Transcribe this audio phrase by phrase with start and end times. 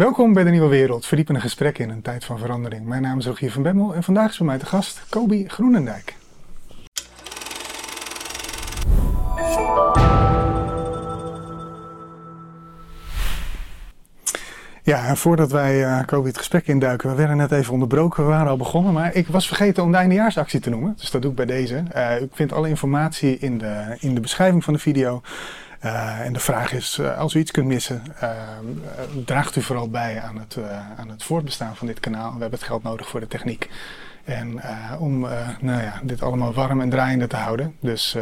[0.00, 2.86] Welkom bij de Nieuwe Wereld, verdiepende gesprekken in een tijd van verandering.
[2.86, 6.16] Mijn naam is Rogier van Bemmel en vandaag is bij mij te gast Kobi Groenendijk.
[14.82, 18.30] Ja, en voordat wij uh, Kobi het gesprek induiken, we werden net even onderbroken, we
[18.30, 21.30] waren al begonnen, maar ik was vergeten om de eindejaarsactie te noemen, dus dat doe
[21.30, 21.82] ik bij deze.
[21.96, 25.22] Uh, ik vind alle informatie in de, in de beschrijving van de video.
[25.84, 28.30] Uh, en de vraag is, uh, als u iets kunt missen, uh,
[29.24, 30.56] draagt u vooral bij aan het,
[30.96, 32.34] aan het voortbestaan van dit kanaal.
[32.34, 33.70] We hebben het geld nodig voor de techniek.
[34.24, 34.60] En
[34.98, 35.20] om
[35.60, 37.76] nou ja, dit allemaal warm en draaiende te houden.
[37.80, 38.16] Dus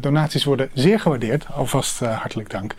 [0.00, 1.46] donaties worden zeer gewaardeerd.
[1.52, 2.74] Alvast hartelijk dank.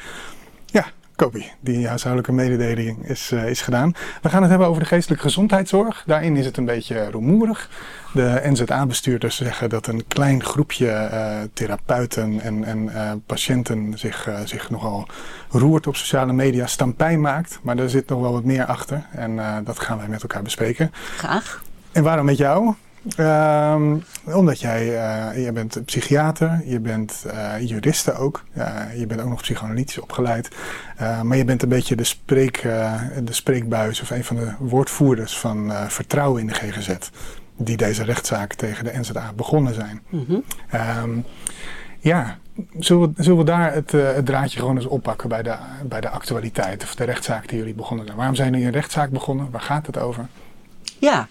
[1.19, 3.93] Kobi, die huishoudelijke mededeling is, uh, is gedaan.
[4.21, 6.03] We gaan het hebben over de geestelijke gezondheidszorg.
[6.05, 7.69] Daarin is het een beetje rumoerig.
[8.13, 14.69] De NZA-bestuurders zeggen dat een klein groepje uh, therapeuten en, en uh, patiënten zich, zich
[14.69, 15.07] nogal
[15.49, 17.59] roert op sociale media, stampijn maakt.
[17.61, 20.91] Maar er zit nog wel wat meer achter en dat gaan wij met elkaar bespreken.
[21.17, 21.63] Graag.
[21.91, 22.73] En waarom met jou?
[23.17, 23.93] Uh,
[24.25, 29.29] omdat jij, uh, je bent psychiater, je bent uh, juriste ook, uh, je bent ook
[29.29, 30.49] nog psychoanalytisch opgeleid,
[31.23, 32.61] maar je bent een beetje de, spreek,
[33.23, 36.95] de spreekbuis of een van de woordvoerders van vertrouwen in de GGZ,
[37.57, 40.01] die deze rechtszaak tegen de NZA begonnen zijn.
[40.09, 40.43] Mm -hmm.
[41.03, 41.25] um,
[41.99, 42.37] ja,
[42.79, 46.09] zullen we, zullen we daar het, het, draadje gewoon eens oppakken bij de, bij de
[46.09, 48.17] actualiteit of de rechtszaak die jullie begonnen zijn?
[48.17, 49.51] Waarom zijn jullie een rechtszaak begonnen?
[49.51, 50.27] Waar gaat het over?
[50.99, 51.27] Ja.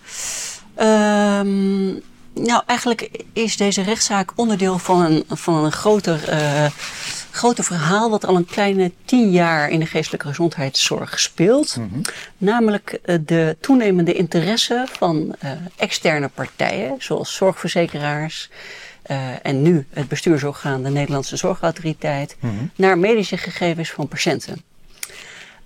[0.80, 2.02] Um,
[2.34, 6.66] nou, eigenlijk is deze rechtszaak onderdeel van een, van een groter, uh,
[7.30, 8.10] groter verhaal.
[8.10, 11.76] wat al een kleine tien jaar in de geestelijke gezondheidszorg speelt.
[11.76, 12.02] Mm -hmm.
[12.38, 18.50] Namelijk uh, de toenemende interesse van uh, externe partijen, zoals zorgverzekeraars.
[19.42, 22.70] en nu het bestuursorgaan, de Nederlandse Zorgautoriteit, mm -hmm.
[22.76, 24.62] naar medische gegevens van patiënten.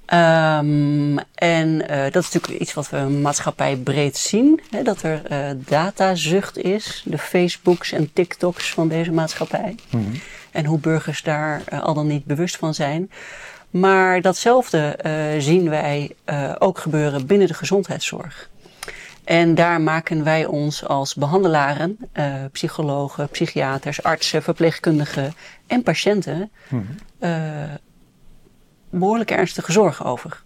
[0.07, 4.61] Um, en uh, dat is natuurlijk iets wat we maatschappij breed zien.
[4.71, 7.03] Hè, dat er uh, datazucht is.
[7.07, 9.75] De Facebooks en TikToks van deze maatschappij.
[9.91, 10.21] Mm -hmm.
[10.51, 13.11] En hoe burgers daar uh, al dan niet bewust van zijn.
[13.71, 14.99] Maar datzelfde
[15.39, 16.15] zien wij
[16.59, 18.51] ook gebeuren binnen de gezondheidszorg.
[19.25, 21.99] En daar maken wij ons als behandelaren,
[22.53, 25.35] psychologen, psychiaters, artsen, verpleegkundigen
[25.67, 26.87] en patiënten mm
[27.19, 27.79] -hmm
[28.99, 30.43] behoorlijk ernstige zorgen over.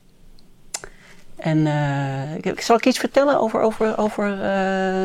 [1.37, 4.39] En uh, zal ik iets vertellen over, over, over uh,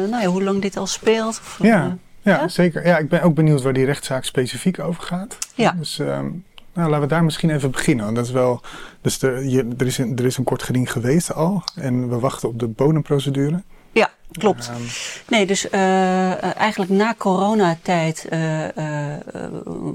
[0.09, 1.39] nou ja, hoe lang dit al speelt?
[1.39, 1.91] Of, ja, uh,
[2.21, 2.87] ja, ja, zeker.
[2.87, 5.37] Ja, ik ben ook benieuwd waar die rechtszaak specifiek over gaat.
[5.55, 5.71] Ja.
[5.71, 8.05] Dus um, nou, laten we daar misschien even beginnen.
[8.05, 8.61] Want dat is wel,
[9.01, 11.63] dus de, je, er, is een, er is een kort geding geweest al.
[11.75, 13.63] En we wachten op de bodemprocedure.
[13.91, 14.67] Ja, klopt.
[14.67, 14.87] Um,
[15.27, 19.13] nee, dus uh, eigenlijk na coronatijd uh, uh,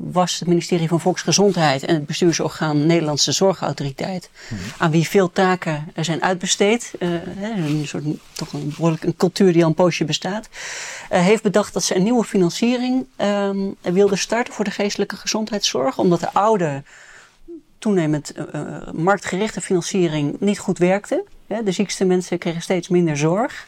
[0.02, 4.58] was het ministerie van Volksgezondheid en het bestuursorgaan Nederlandse Zorgautoriteit, -hmm.
[4.78, 9.68] aan wie veel taken zijn uitbesteed, een soort toch een behoorlijk een cultuur die al
[9.68, 10.48] een poosje bestaat,
[11.08, 16.20] heeft bedacht dat ze een nieuwe financiering um, wilde starten voor de geestelijke gezondheidszorg, omdat
[16.20, 16.82] de oude
[17.86, 18.32] toenemend
[18.92, 21.24] marktgerichte financiering niet goed werkte.
[21.64, 23.66] De ziekste mensen kregen steeds minder zorg.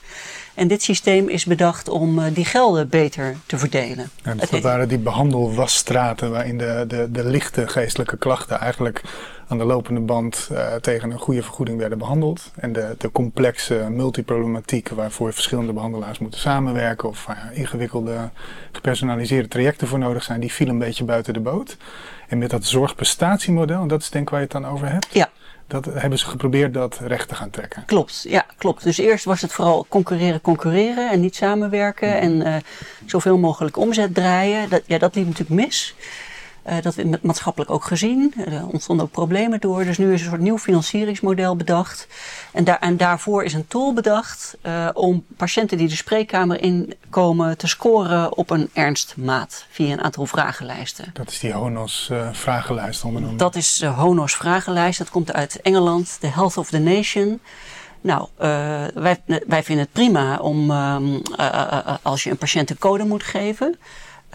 [0.59, 4.11] En dit systeem is bedacht om uh, die gelden beter te verdelen.
[4.23, 9.03] En dat waren die behandelwasstraten waarin de, de, de lichte geestelijke klachten eigenlijk
[9.49, 12.51] aan de lopende band uh, tegen een goede vergoeding werden behandeld.
[12.55, 18.31] En de, de complexe multiproblematiek waarvoor verschillende behandelaars moeten samenwerken of ingewikkelde
[18.73, 21.77] gepersonaliseerde trajecten voor nodig zijn, die viel een beetje buiten de boot.
[22.29, 25.07] En met dat zorgprestatiemodel, en dat is denk ik waar je het dan over hebt.
[25.11, 25.29] Ja.
[25.69, 27.83] Dat hebben ze geprobeerd dat recht te gaan trekken.
[27.87, 28.83] Klopt, ja, klopt.
[28.83, 32.57] Dus eerst was het vooral concurreren, concurreren en niet samenwerken en uh,
[33.07, 34.69] zoveel mogelijk omzet draaien.
[34.69, 35.95] Dat, ja, dat liep natuurlijk mis.
[36.69, 38.35] Uh, dat werd maatschappelijk ook gezien.
[38.47, 39.85] Er ontstonden ook problemen door.
[39.85, 42.07] Dus nu is een soort nieuw financieringsmodel bedacht.
[42.53, 47.57] En, daar, en daarvoor is een tool bedacht uh, om patiënten die de spreekkamer inkomen
[47.57, 51.11] te scoren op een ernstmaat via een aantal vragenlijsten.
[51.13, 54.99] Dat is die HONOS vragenlijst onder Dat is de HONOS vragenlijst.
[54.99, 57.41] Dat komt uit Engeland, de Health of the Nation.
[58.01, 58.47] Nou, uh,
[58.95, 61.23] wij, wij vinden het prima om um,
[62.03, 63.79] als je een patiënt een code moet geven.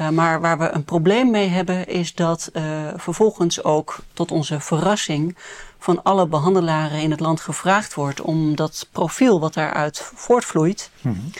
[0.02, 2.64] Uh, maar waar we een probleem mee hebben is dat uh,
[2.96, 5.38] vervolgens ook tot onze verrassing
[5.78, 11.14] van alle behandelaren in het land gevraagd wordt om dat profiel wat daaruit voortvloeit, mm
[11.14, 11.32] -hmm.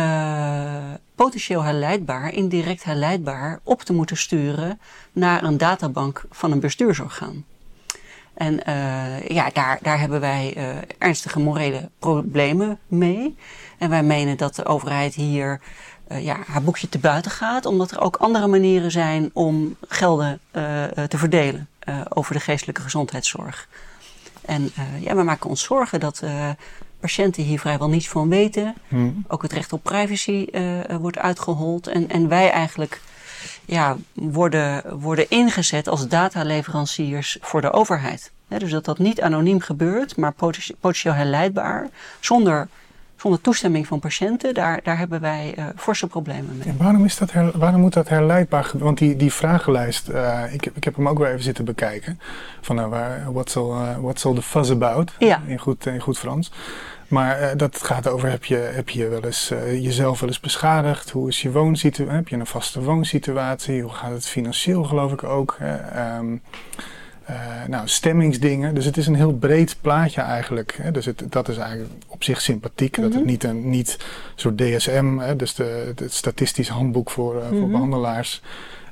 [0.00, 4.80] uh, potentieel herleidbaar, indirect herleidbaar, op te moeten sturen
[5.12, 7.44] naar een databank van een bestuursorgaan.
[8.34, 8.60] En
[9.28, 10.56] ja, daar, daar hebben wij
[10.98, 13.36] ernstige morele problemen mee.
[13.78, 15.60] En wij menen dat de overheid hier
[16.08, 20.40] uh, ja, haar boekje te buiten gaat, omdat er ook andere manieren zijn om gelden
[20.52, 20.62] uh,
[21.08, 23.68] te verdelen uh, over de geestelijke gezondheidszorg.
[24.44, 26.22] En ja, we maken ons zorgen dat
[27.00, 28.74] patiënten hier vrijwel niets van weten.
[28.88, 29.24] Hmm.
[29.28, 30.46] Ook het recht op privacy
[31.00, 31.86] wordt uitgehold.
[31.86, 33.00] En, en wij eigenlijk
[33.64, 38.32] ja, worden, worden ingezet als dataleveranciers voor de overheid.
[38.48, 40.32] dus dat dat niet anoniem gebeurt, maar
[40.80, 41.88] potentieel herleidbaar,
[42.20, 42.68] zonder,
[43.16, 46.68] zonder toestemming van patiënten, daar, daar hebben wij uh, forse problemen mee.
[46.68, 48.86] En waarom, is dat waarom moet dat herleidbaar gebeuren?
[48.86, 52.20] Want die, die vragenlijst, uh, ik, ik heb hem ook weer even zitten bekijken.
[52.60, 55.12] Van uh, what's, all, what's all the fuzz about?
[55.18, 55.42] Ja.
[55.46, 56.52] In, goed, in goed Frans.
[57.08, 60.40] Maar uh, dat gaat over, heb je, heb je wel eens, uh, jezelf wel eens
[60.40, 61.10] beschadigd?
[61.10, 62.16] Hoe is je woonsituatie?
[62.16, 63.82] Heb je een vaste woonsituatie?
[63.82, 65.58] Hoe gaat het financieel geloof ik ook?
[66.18, 66.42] Um,
[67.30, 67.36] uh,
[67.68, 68.74] nou, stemmingsdingen.
[68.74, 70.78] Dus het is een heel breed plaatje eigenlijk.
[70.82, 70.90] Hè?
[70.90, 72.96] Dus het, dat is eigenlijk op zich sympathiek.
[72.96, 73.12] Mm -hmm.
[73.12, 73.98] Dat het niet een niet
[74.34, 75.36] soort DSM, hè?
[75.36, 77.58] dus de, het statistisch handboek voor, mm -hmm.
[77.58, 78.42] voor behandelaars,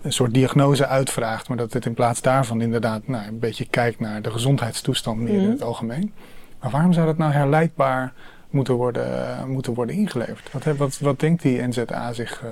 [0.03, 1.49] een soort diagnose uitvraagt.
[1.49, 5.33] Maar dat het in plaats daarvan inderdaad nou, een beetje kijkt naar de gezondheidstoestand meer
[5.33, 5.45] mm -hmm.
[5.45, 6.13] in het algemeen.
[6.61, 8.13] Maar waarom zou dat nou herleidbaar
[8.51, 10.53] moeten worden, moeten worden ingeleverd?
[10.53, 12.51] Wat, wat, wat denkt die NZA zich uh,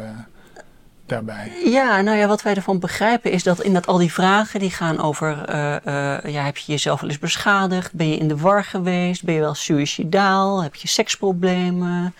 [1.10, 1.52] daarbij?
[1.64, 4.70] Ja, nou ja, wat wij ervan begrijpen is dat in dat al die vragen die
[4.70, 7.92] gaan over, uh, uh, ja, heb je jezelf wel eens beschadigd?
[7.92, 9.24] Ben je in de war geweest?
[9.24, 10.62] Ben je wel suicidaal?
[10.62, 12.14] Heb je seksproblemen?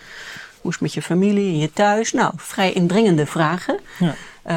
[0.61, 2.11] Hoe is het met je familie en je thuis?
[2.11, 3.79] Nou, vrij indringende vragen.
[3.99, 4.15] Ja.
[4.47, 4.55] Uh,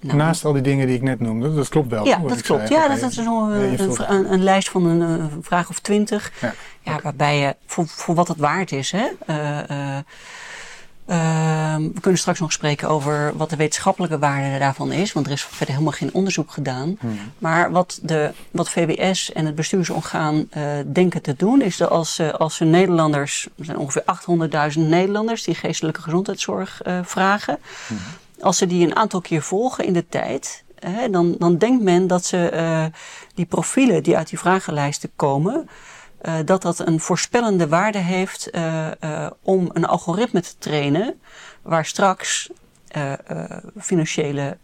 [0.00, 2.06] nou, Naast al die dingen die ik net noemde, dat klopt wel.
[2.06, 2.68] Ja, dat klopt.
[2.68, 6.32] Ja, dat is een, een, een, een, lijst van een, een, vraag of twintig.
[6.40, 8.92] Ja, ja waarbij je voor, voor wat het waard is.
[8.92, 9.06] Hè,
[11.06, 15.32] uh, we kunnen straks nog spreken over wat de wetenschappelijke waarde daarvan is, want er
[15.32, 16.96] is verder helemaal geen onderzoek gedaan.
[17.00, 17.18] Hmm.
[17.38, 20.48] Maar wat, de, wat VWS en het bestuursorgaan
[20.86, 24.04] denken te doen, is dat als, als ze Nederlanders, er zijn ongeveer
[24.74, 27.58] 800.000 Nederlanders die geestelijke gezondheidszorg vragen.
[27.86, 27.98] Hmm
[28.44, 32.06] als ze die een aantal keer volgen in de tijd, hè, dan, dan denkt men
[32.06, 32.90] dat ze
[33.34, 35.68] die profielen die uit die vragenlijsten komen,
[36.24, 38.90] uh, dat dat een voorspellende waarde heeft uh,
[39.42, 41.20] om een algoritme te trainen
[41.62, 42.50] waar straks
[43.78, 44.56] financiële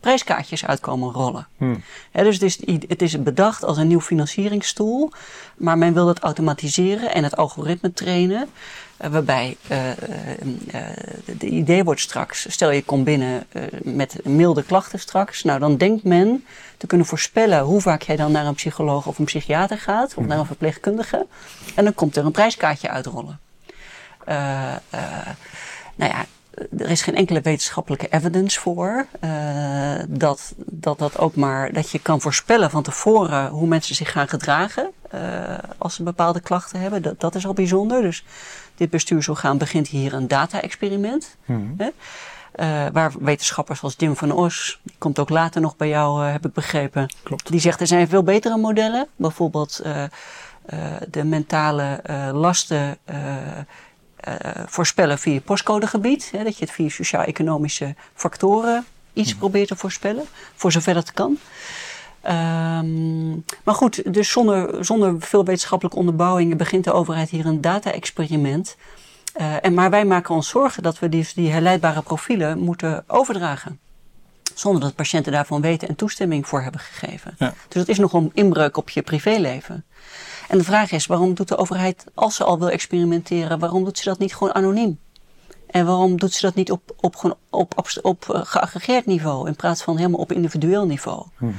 [0.00, 1.46] prijskaartjes uitkomen rollen.
[1.56, 1.82] Hmm.
[2.10, 5.12] He, dus het is, het is bedacht als een nieuw financieringstool,
[5.56, 8.48] maar men wil het automatiseren en het algoritme trainen.
[9.04, 9.94] Uh, waarbij uh, uh,
[11.38, 13.46] de idee wordt straks, stel je komt binnen
[13.82, 16.44] met milde klachten straks, nou dan denkt men
[16.76, 20.26] te kunnen voorspellen hoe vaak jij dan naar een psycholoog of een psychiater gaat, of
[20.26, 21.26] naar een verpleegkundige,
[21.74, 23.40] en dan komt er een prijskaartje uitrollen.
[25.96, 26.24] nou ja,
[26.78, 31.98] er is geen enkele wetenschappelijke evidence voor uh, dat, dat dat ook maar dat je
[31.98, 37.02] kan voorspellen van tevoren hoe mensen zich gaan gedragen uh, als ze bepaalde klachten hebben.
[37.02, 38.02] Dat, dat is al bijzonder.
[38.02, 38.24] Dus
[38.76, 41.36] dit bestuursorgaan begint hier een data-experiment.
[41.44, 41.74] Hmm.
[41.76, 41.86] Hè?
[41.86, 46.46] Uh, waar wetenschappers als Dim van Os, die komt ook later nog bij jou, heb
[46.46, 47.14] ik begrepen.
[47.22, 47.50] Klopt.
[47.50, 49.06] Die zegt er zijn veel betere modellen.
[49.16, 49.82] Bijvoorbeeld
[51.10, 52.00] de mentale
[52.32, 52.98] lasten
[54.66, 56.30] voorspellen via postcodegebied.
[56.30, 59.38] Hè, dat je het via sociaal-economische factoren iets Hmm.
[59.38, 60.24] probeert te voorspellen,
[60.54, 61.38] voor zover dat kan.
[62.28, 68.76] Um, maar goed, dus zonder, zonder veel wetenschappelijke onderbouwing begint de overheid hier een data-experiment.
[69.40, 73.78] Uh, en, maar wij maken ons zorgen dat we die, die herleidbare profielen moeten overdragen.
[74.54, 77.34] Zonder dat patiënten daarvan weten en toestemming voor hebben gegeven.
[77.38, 77.54] Ja.
[77.68, 79.84] Dus dat is nog een inbreuk op je privéleven.
[80.48, 83.98] En de vraag is, waarom doet de overheid, als ze al wil experimenteren, waarom doet
[83.98, 84.98] ze dat niet gewoon anoniem?
[85.66, 89.56] En waarom doet ze dat niet op, op, op, op, op uh, geaggregeerd niveau, in
[89.56, 91.26] plaats van helemaal op individueel niveau?
[91.36, 91.54] Hmm.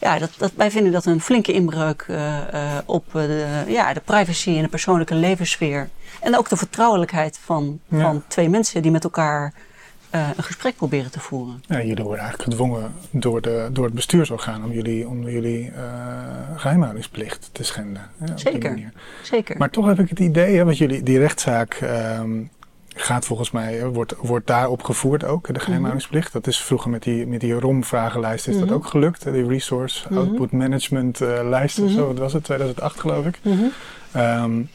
[0.00, 2.16] Ja, dat, dat, wij vinden dat een flinke inbreuk uh,
[2.54, 5.88] uh, op de, ja, de privacy en de persoonlijke levenssfeer.
[6.20, 8.00] En ook de vertrouwelijkheid van, Ja.
[8.00, 9.52] van twee mensen die met elkaar
[10.14, 11.62] uh, een gesprek proberen te voeren.
[11.66, 15.74] Ja, jullie worden eigenlijk gedwongen door, de, door het bestuursorgaan om jullie, om jullie uh,
[16.56, 18.10] geheimhoudingsplicht te schenden.
[18.26, 18.92] Ja, Zeker,
[19.22, 19.58] zeker.
[19.58, 21.78] Maar toch heb ik het idee, hè, want jullie, die rechtszaak
[22.18, 22.50] um,
[23.02, 26.32] gaat volgens mij, wordt, wordt daarop gevoerd ook, de geheimhoudingsplicht.
[26.32, 28.66] Dat is vroeger met die, met die ROM-vragenlijst is Mhm.
[28.66, 29.24] dat ook gelukt.
[29.24, 30.18] hè, Die Resource Mhm.
[30.18, 31.94] Output Management uh, lijst of Mhm.
[31.94, 33.38] zo, wat was het, 2008 geloof ik.
[33.42, 33.58] Mhm.
[34.16, 34.68] Um,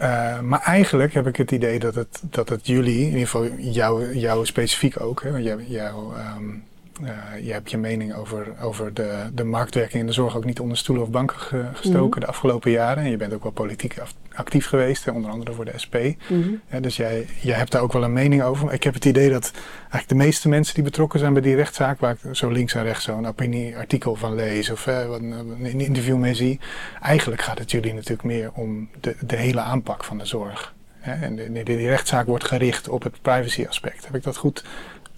[0.00, 3.46] uh, maar eigenlijk heb ik het idee dat het, dat het jullie, in ieder geval
[3.58, 6.62] jou, jou specifiek ook, hè, want jij, jou, um,
[7.02, 10.60] uh, je hebt je mening over, over de, de marktwerking in de zorg ook niet
[10.60, 12.20] onder stoelen of banken ge, gestoken Mhm.
[12.20, 13.04] de afgelopen jaren.
[13.04, 15.96] En je bent ook wel politiek af, actief geweest, onder andere voor de SP.
[16.28, 16.80] Mhm.
[16.80, 18.72] Dus jij, jij hebt daar ook wel een mening over.
[18.72, 22.00] Ik heb het idee dat eigenlijk de meeste mensen die betrokken zijn bij die rechtszaak,
[22.00, 26.34] waar ik zo links en rechts zo'n opinieartikel van lees of eh, een interview mee
[26.34, 26.60] zie,
[27.02, 30.74] eigenlijk gaat het jullie natuurlijk meer om de, de hele aanpak van de zorg.
[31.00, 34.04] En die rechtszaak wordt gericht op het privacy aspect.
[34.04, 34.64] Heb ik dat goed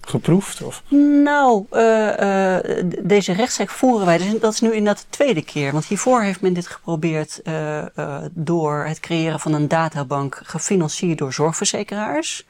[0.09, 0.61] geproefd?
[0.61, 0.83] Of?
[1.23, 2.57] Nou, uh, uh,
[3.01, 4.17] deze rechtszaak voeren wij.
[4.17, 5.71] Dus dat is nu inderdaad de tweede keer.
[5.71, 7.83] Want hiervoor heeft men dit geprobeerd uh,
[8.31, 12.45] door het creëren van een databank gefinancierd door zorgverzekeraars.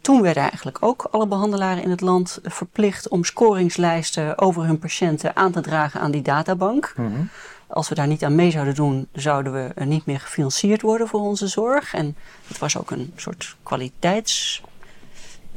[0.00, 5.36] toen werden eigenlijk ook alle behandelaren in het land verplicht om scoringslijsten over hun patiënten
[5.36, 6.92] aan te dragen aan die databank.
[6.96, 7.28] Mm -hmm.
[7.66, 11.20] Als we daar niet aan mee zouden doen, zouden we niet meer gefinancierd worden voor
[11.20, 11.94] onze zorg.
[11.94, 14.62] En het was ook een soort kwaliteits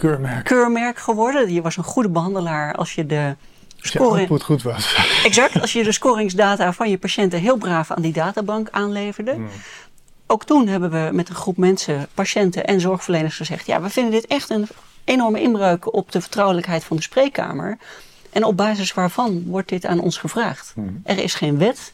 [0.01, 0.45] keurmerk.
[0.45, 1.53] keurmerk geworden.
[1.53, 3.35] Je was een goede behandelaar als je de
[3.77, 4.29] scoring...
[4.29, 4.95] Als goed was.
[5.25, 9.31] Exact, als je de scoringsdata van je patiënten heel braaf aan die databank aanleverde.
[9.31, 9.49] Hmm.
[10.27, 13.65] Ook toen hebben we met een groep mensen, patiënten en zorgverleners gezegd...
[13.65, 14.67] ja, we vinden dit echt een
[15.03, 17.77] enorme inbreuk op de vertrouwelijkheid van de spreekkamer.
[18.29, 20.71] En op basis waarvan wordt dit aan ons gevraagd?
[20.75, 21.01] Hmm.
[21.03, 21.93] Er is geen wet.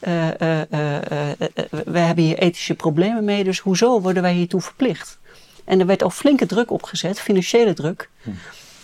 [0.00, 0.66] Uh, uh, uh,
[1.84, 5.18] we hebben hier ethische problemen mee, dus hoezo worden wij hiertoe verplicht?
[5.66, 8.10] En er werd al flinke druk opgezet, financiële druk.
[8.22, 8.30] Hm.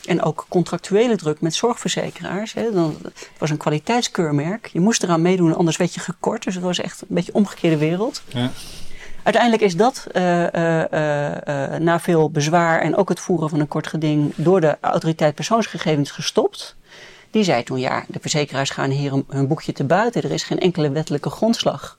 [0.06, 2.52] En ook contractuele druk met zorgverzekeraars.
[2.52, 2.72] Hè.
[2.72, 4.66] Dan, het was een kwaliteitskeurmerk.
[4.66, 6.44] Je moest eraan meedoen, anders werd je gekort.
[6.44, 8.22] Dus het was echt een beetje omgekeerde wereld.
[8.28, 8.50] Ja.
[9.22, 13.68] Uiteindelijk is dat uh, uh, uh, na veel bezwaar en ook het voeren van een
[13.68, 16.76] kort geding door de autoriteit persoonsgegevens gestopt.
[17.30, 20.22] Die zei toen, ja, de verzekeraars gaan hier hun boekje te buiten.
[20.22, 21.98] Er is geen enkele wettelijke grondslag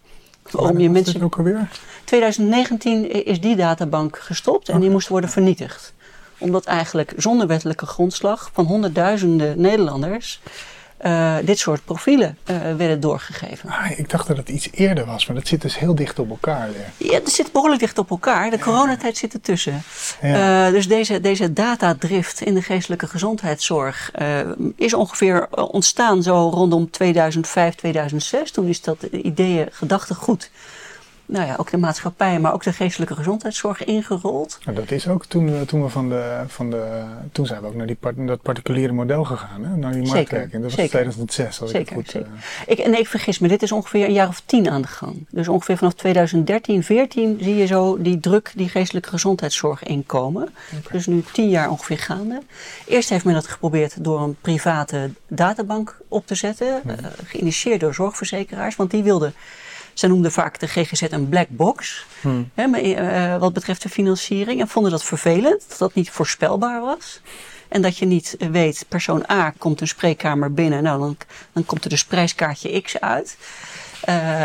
[0.51, 1.21] Je mensen.
[1.21, 1.69] ook alweer?
[2.03, 5.93] 2019 is die databank gestopt en die moest worden vernietigd.
[6.37, 10.41] Omdat eigenlijk zonder wettelijke grondslag van honderdduizenden Nederlanders
[11.03, 13.69] uh, dit soort profielen uh, werden doorgegeven.
[13.69, 16.29] Ah, ik dacht dat het iets eerder was, maar dat zit dus heel dicht op
[16.29, 16.69] elkaar.
[16.71, 17.11] Weer.
[17.11, 18.49] Ja, het zit behoorlijk dicht op elkaar.
[18.49, 19.83] De coronatijd zit ertussen.
[20.21, 20.67] Ja.
[20.67, 24.11] Uh, dus deze, deze datadrift in de geestelijke gezondheidszorg
[24.75, 28.51] is ongeveer ontstaan zo rondom 2005, 2006.
[28.51, 30.49] Toen is dat ideeën, gedachtegoed
[31.25, 34.59] nou ja, ook de maatschappij, maar ook de geestelijke gezondheidszorg ingerold.
[34.65, 37.03] Nou, dat is ook toen, toen we van de, van de.
[37.31, 39.75] Toen zijn we ook naar die part, dat particuliere model gegaan, hè?
[39.75, 40.51] naar die marktwerking.
[40.51, 42.09] Dat was 2006, als zeker, ik goed.
[42.09, 42.29] Zeker.
[42.33, 42.41] Uh...
[42.67, 45.25] Ik, en ik vergis me, dit is ongeveer een jaar of tien aan de gang.
[45.29, 50.41] Dus ongeveer vanaf 2013, 14 zie je zo die druk, die geestelijke gezondheidszorg inkomen.
[50.41, 50.91] Okay.
[50.91, 52.41] Dus nu tien jaar ongeveer gaande.
[52.87, 56.93] Eerst heeft men dat geprobeerd door een private databank op te zetten, uh,
[57.25, 59.33] geïnitieerd door zorgverzekeraars, want die wilden
[59.93, 62.05] ze noemden vaak de GGZ een black box.
[62.21, 62.49] Hmm.
[62.53, 64.61] Hè, maar, uh, wat betreft de financiering.
[64.61, 67.21] En vonden dat vervelend, dat dat niet voorspelbaar was.
[67.67, 70.83] En dat je niet weet, persoon A komt een spreekkamer binnen.
[70.83, 71.17] Nou, dan,
[71.53, 73.37] dan komt er dus prijskaartje X uit.
[74.09, 74.43] Uh,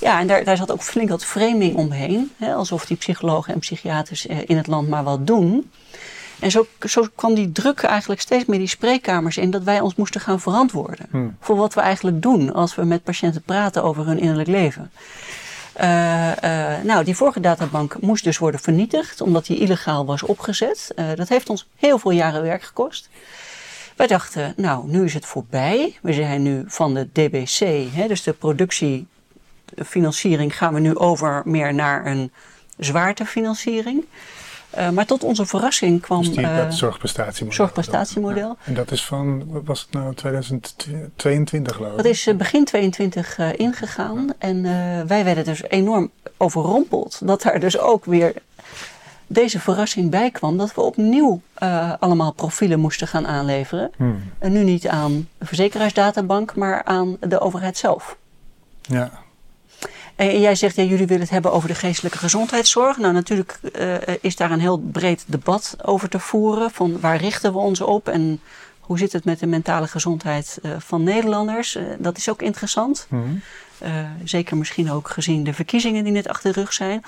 [0.00, 2.32] ja, en daar, daar zat ook flink wat framing omheen.
[2.36, 5.70] Hè, alsof die psychologen en psychiaters in het land maar wat doen.
[6.40, 9.94] En zo, zo kwam die druk eigenlijk steeds meer die spreekkamers in dat wij ons
[9.94, 11.36] moesten gaan verantwoorden hmm.
[11.40, 14.90] voor wat we eigenlijk doen als we met patiënten praten over hun innerlijk leven.
[15.80, 20.92] Uh, uh, nou, die vorige databank moest dus worden vernietigd omdat die illegaal was opgezet.
[20.96, 23.08] Uh, dat heeft ons heel veel jaren werk gekost.
[23.96, 25.98] Wij dachten, nou, nu is het voorbij.
[26.02, 27.58] We zijn nu van de DBC,
[27.92, 32.32] hè, dus de productiefinanciering, gaan we nu over meer naar een
[32.78, 34.04] zwaartefinanciering.
[34.78, 36.20] Uh, maar tot onze verrassing kwam.
[36.22, 37.56] Dus die, uh, dat zorgprestatiemodel.
[37.56, 38.48] Zorgprestatiemodel.
[38.48, 38.56] Ja.
[38.64, 41.96] En dat is van, was het nou, 2022 geloof ik?
[41.96, 44.24] Dat is uh, begin 22 ingegaan.
[44.26, 44.34] Ja.
[44.38, 44.62] En
[45.06, 47.20] wij werden dus enorm overrompeld.
[47.24, 48.32] Dat daar dus ook weer
[49.26, 50.56] deze verrassing bij kwam.
[50.56, 51.40] Dat we opnieuw
[51.98, 53.90] allemaal profielen moesten gaan aanleveren.
[53.96, 54.22] Hmm.
[54.38, 58.16] En nu niet aan de verzekeraarsdatabank, maar aan de overheid zelf.
[58.80, 59.10] Ja.
[60.20, 62.98] En jij zegt, ja, jullie willen het hebben over de geestelijke gezondheidszorg.
[62.98, 66.70] Nou, natuurlijk uh, is daar een heel breed debat over te voeren.
[66.70, 68.40] Van waar richten we ons op en
[68.80, 71.76] hoe zit het met de mentale gezondheid uh, van Nederlanders?
[71.76, 73.06] Uh, dat is ook interessant.
[73.08, 73.42] Mm -hmm.
[74.24, 77.02] zeker misschien ook gezien de verkiezingen die net achter de rug zijn.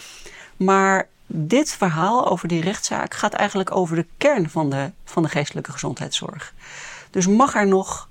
[0.57, 5.29] Maar dit verhaal over die rechtszaak gaat eigenlijk over de kern van de, van de
[5.29, 6.55] geestelijke gezondheidszorg.
[7.11, 8.09] Dus mag er nog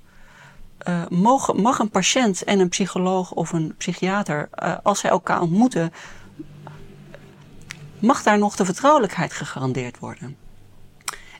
[1.08, 5.92] mogen, mag een patiënt en een psycholoog of een psychiater, uh, als zij elkaar ontmoeten,
[7.98, 10.36] mag daar nog de vertrouwelijkheid gegarandeerd worden?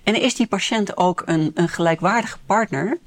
[0.03, 2.99] En is die patiënt ook een, een gelijkwaardige partner?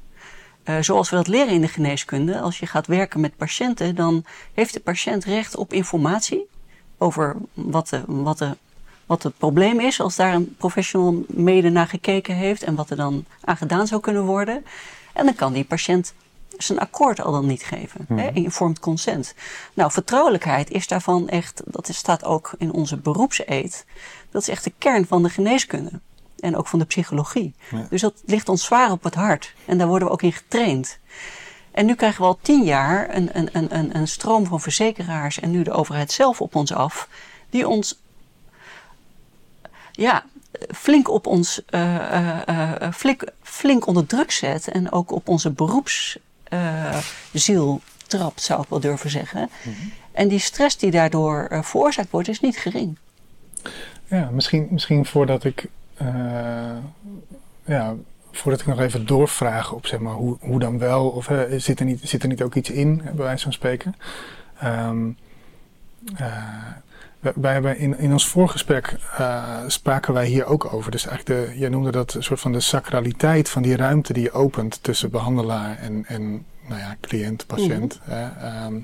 [0.64, 4.24] Uh, zoals we dat leren in de geneeskunde, als je gaat werken met patiënten, dan
[4.54, 6.46] heeft de patiënt recht op informatie
[6.98, 8.56] over wat, de, wat, de,
[9.06, 12.96] wat het probleem is, als daar een professional mede naar gekeken heeft en wat er
[12.96, 14.64] dan aan gedaan zou kunnen worden.
[15.12, 16.14] En dan kan die patiënt
[16.58, 18.04] zijn akkoord al dan niet geven.
[18.08, 18.18] Hmm.
[18.18, 19.34] Hè, informed consent.
[19.74, 23.86] Nou, vertrouwelijkheid is daarvan echt, dat staat ook in onze beroepseed.
[24.30, 26.00] Dat is echt de kern van de geneeskunde.
[26.36, 27.54] En ook van de psychologie.
[27.90, 29.54] Dus dat ligt ons zwaar op het hart.
[29.64, 30.98] En daar worden we ook in getraind.
[31.70, 35.50] En nu krijgen we al tien jaar een, een, een, een stroom van verzekeraars en
[35.50, 37.08] nu de overheid zelf op ons af,
[37.50, 38.00] die ons
[39.92, 40.24] ja,
[40.68, 45.50] flink op ons uh, flink, flink onder druk zet en ook op onze
[46.48, 49.50] beroepsziel trapt, zou ik wel durven zeggen.
[49.62, 49.74] Mhm.
[50.12, 52.98] En die stress die daardoor veroorzaakt wordt, is niet gering.
[54.04, 55.68] Ja, misschien, misschien voordat ik
[57.64, 57.94] ja,
[58.32, 61.86] voordat ik nog even doorvraag op zeg maar, hoe, hoe dan wel, of zit, er
[61.86, 63.94] niet, zit er niet ook iets in, bij wijze van spreken.
[64.64, 65.16] Um,
[67.34, 70.90] wij hebben in, in ons voorgesprek uh, spraken wij hier ook over.
[70.90, 74.22] Dus eigenlijk, de, jij noemde dat een soort van de sacraliteit van die ruimte die
[74.22, 78.00] je opent tussen behandelaar en, en nou ja, cliënt, patiënt.
[78.04, 78.14] Mhm.
[78.14, 78.74] Ehm,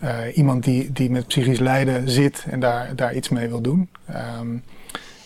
[0.00, 3.88] eh, iemand die, die met psychisch lijden zit en daar, daar iets mee wil doen.
[4.38, 4.62] Um,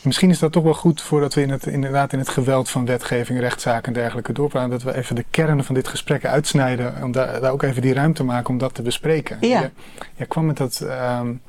[0.03, 2.87] misschien is dat toch wel goed voordat we in het, inderdaad in het geweld van
[2.87, 7.03] wetgeving, rechtszaken en dergelijke doorpraten, dat we even de kern van dit gesprek uitsnijden.
[7.03, 9.37] Om daar, daar ook even die ruimte maken om dat te bespreken.
[9.41, 9.61] Ja.
[9.61, 9.71] Je,
[10.15, 10.87] je kwam met dat.
[11.19, 11.41] Um,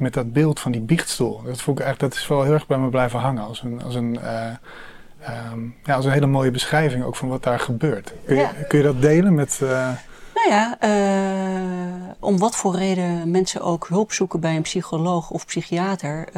[0.00, 1.42] met dat beeld van die biechtstoel.
[1.44, 3.44] Dat, vond ik eigenlijk, dat is wel heel erg bij me blijven hangen.
[3.44, 7.42] Als een, als een, uh, um, ja, als een hele mooie beschrijving ook van wat
[7.42, 8.12] daar gebeurt.
[8.24, 9.60] Kun je, kun je dat delen met...
[9.62, 9.88] Uh...
[10.34, 15.46] Nou ja, uh, om wat voor reden mensen ook hulp zoeken bij een psycholoog of
[15.46, 16.28] psychiater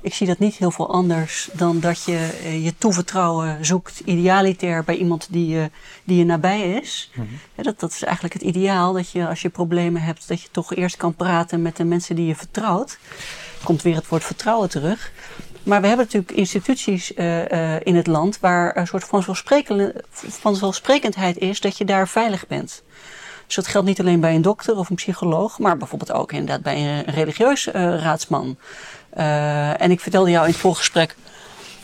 [0.00, 4.84] ik zie dat niet heel veel anders dan dat je eh, je toevertrouwen zoekt, idealitair,
[4.84, 5.70] bij iemand die je,
[6.04, 7.10] die je nabij is.
[7.14, 7.26] Mhm.
[7.54, 10.74] dat, dat is eigenlijk het ideaal, dat je als je problemen hebt, dat je toch
[10.74, 12.98] eerst kan praten met de mensen die je vertrouwt.
[13.64, 15.12] Komt weer het woord vertrouwen terug.
[15.62, 19.36] Maar we hebben natuurlijk instituties uh, uh, in het land waar een soort van
[20.20, 22.82] vanzelfsprekendheid is dat je daar veilig bent.
[23.46, 26.62] Dus dat geldt niet alleen bij een dokter of een psycholoog, maar bijvoorbeeld ook inderdaad
[26.62, 28.56] bij een religieus uh, raadsman.
[29.16, 31.16] Uh, en ik vertelde jou in het voorgesprek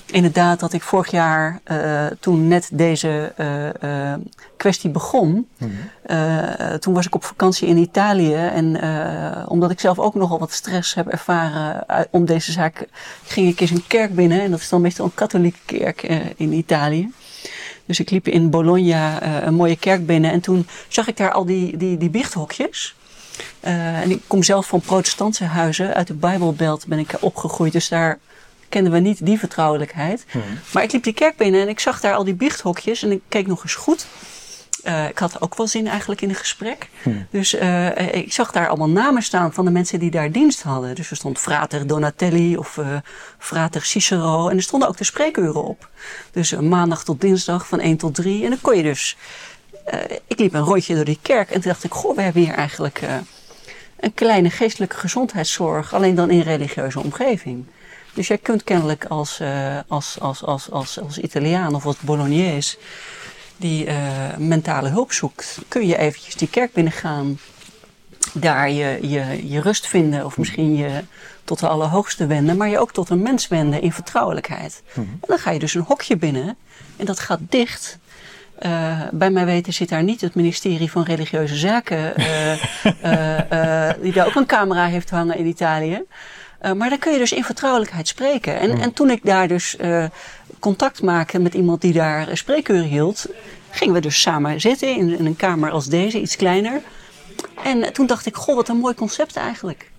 [0.06, 3.32] inderdaad dat ik vorig jaar, uh, toen net deze
[3.82, 4.14] uh,
[4.56, 5.70] kwestie begon, mm
[6.80, 8.34] toen was ik op vakantie in Italië.
[8.34, 8.78] En
[9.48, 12.86] omdat ik zelf ook nogal wat stress heb ervaren om deze zaak,
[13.24, 14.40] ging ik eens een kerk binnen.
[14.40, 16.02] En dat is dan meestal een katholieke kerk
[16.36, 17.12] in Italië.
[17.84, 20.30] Dus ik liep in Bologna een mooie kerk binnen.
[20.30, 22.94] En toen zag ik daar al die, die, die biechthokjes.
[23.64, 25.94] Uh, en ik kom zelf van protestantse huizen.
[25.94, 27.72] Uit de Bijbelbelt ben ik opgegroeid.
[27.72, 28.18] Dus daar
[28.68, 30.24] kenden we niet die vertrouwelijkheid.
[30.30, 30.42] Hmm.
[30.72, 33.02] Maar ik liep die kerk binnen en ik zag daar al die biechthokjes.
[33.02, 34.06] En ik keek nog eens goed.
[34.84, 36.88] Uh, ik had ook wel zin eigenlijk in een gesprek.
[37.02, 37.26] Hmm.
[37.30, 40.94] Dus uh, ik zag daar allemaal namen staan van de mensen die daar dienst hadden.
[40.94, 42.96] Dus er stond Frater Donatelli of uh,
[43.38, 44.48] Frater Cicero.
[44.48, 45.88] En er stonden ook de spreekuren op.
[46.32, 48.44] Dus maandag tot dinsdag van 1 tot 3.
[48.44, 49.16] En dan kon je dus
[49.92, 52.42] uh, ik liep een rondje door die kerk en toen dacht ik, goh, we hebben
[52.42, 53.14] hier eigenlijk uh,
[54.00, 57.64] een kleine geestelijke gezondheidszorg, alleen dan in religieuze omgeving.
[58.14, 62.76] Dus jij kunt kennelijk als, uh, als, als, als, als, als Italiaan of als Bolognese
[63.56, 63.88] die
[64.38, 67.38] mentale hulp zoekt, kun je eventjes die kerk binnengaan,
[68.32, 71.04] daar je, je, je rust vinden of misschien je
[71.44, 74.82] tot de Allerhoogste wenden, maar je ook tot een mens wenden in vertrouwelijkheid.
[74.88, 75.00] Mhm.
[75.00, 76.56] En dan ga je dus een hokje binnen
[76.96, 77.98] en dat gaat dicht.
[78.60, 82.52] Uh, bij mijn weten zit daar niet het ministerie van Religieuze Zaken, uh,
[83.04, 86.02] uh, die daar ook een camera heeft hangen in Italië.
[86.76, 88.60] maar dan kun je dus in vertrouwelijkheid spreken.
[88.60, 89.76] En, en toen ik daar dus
[90.58, 93.26] contact maakte met iemand die daar spreekuur hield,
[93.70, 96.80] gingen we dus samen zitten in, in, een kamer als deze, iets kleiner.
[97.62, 99.92] En toen dacht ik, goh, wat een mooi concept eigenlijk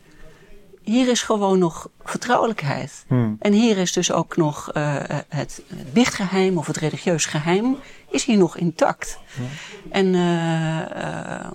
[0.85, 3.05] hier is gewoon nog vertrouwelijkheid.
[3.07, 3.35] Hmm.
[3.39, 4.95] En hier is dus ook nog uh,
[5.29, 5.61] het,
[5.93, 7.77] biechtgeheim of het religieus geheim
[8.09, 9.19] is hier nog intact.
[9.35, 9.45] Hmm.
[9.89, 11.51] En uh,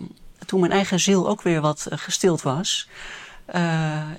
[0.46, 2.88] toen mijn eigen ziel ook weer wat gestild was,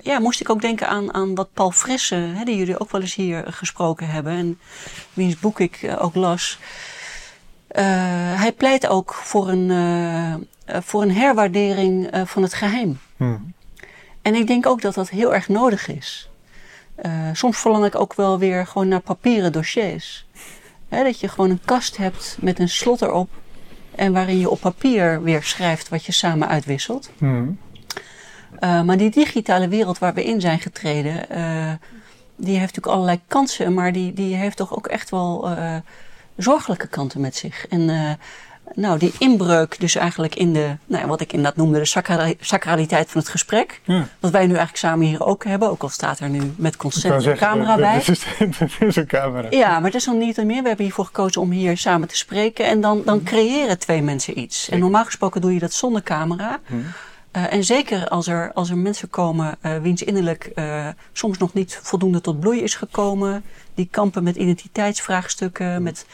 [0.01, 3.01] ja, moest ik ook denken aan, aan wat Paul Fresse, hè, die jullie ook wel
[3.01, 4.59] eens hier gesproken hebben en
[5.13, 6.59] wiens boek ik ook las.
[8.35, 12.99] hij pleit ook voor een, voor een herwaardering van het geheim.
[13.17, 13.53] Hmm.
[14.21, 16.29] En ik denk ook dat dat heel erg nodig is.
[17.05, 20.25] Uh, soms verlang ik ook wel weer gewoon naar papieren dossiers.
[20.89, 23.29] dat je gewoon een kast hebt met een slot erop.
[23.95, 27.11] En waarin je op papier weer schrijft wat je samen uitwisselt.
[27.17, 27.59] Hmm.
[28.59, 31.71] Uh, maar die digitale wereld waar we in zijn getreden, uh,
[32.35, 35.49] die heeft natuurlijk allerlei kansen, maar die, die heeft toch ook echt wel
[36.35, 37.67] zorgelijke kanten met zich.
[37.67, 38.17] En
[38.75, 43.21] nou, die inbreuk dus eigenlijk in de, nou, wat ik inderdaad noemde, de sacraliteit van
[43.21, 43.81] het gesprek.
[43.83, 44.07] Ja.
[44.19, 47.25] Wat wij nu eigenlijk samen hier ook hebben, ook al staat er nu met consent
[47.25, 47.93] een camera bij.
[47.93, 48.25] Het is,
[48.79, 49.47] is, een camera.
[49.49, 50.61] Ja, maar het is dan niet meer.
[50.61, 52.65] We hebben hiervoor gekozen om hier samen te spreken.
[52.65, 54.69] En dan, dan creëren twee mensen iets.
[54.69, 56.59] En normaal gesproken doe je dat zonder camera.
[57.37, 61.53] Uh, en zeker als er, als er mensen komen uh, wiens innerlijk uh, soms nog
[61.53, 63.43] niet voldoende tot bloei is gekomen.
[63.73, 66.05] Die kampen met identiteitsvraagstukken, met,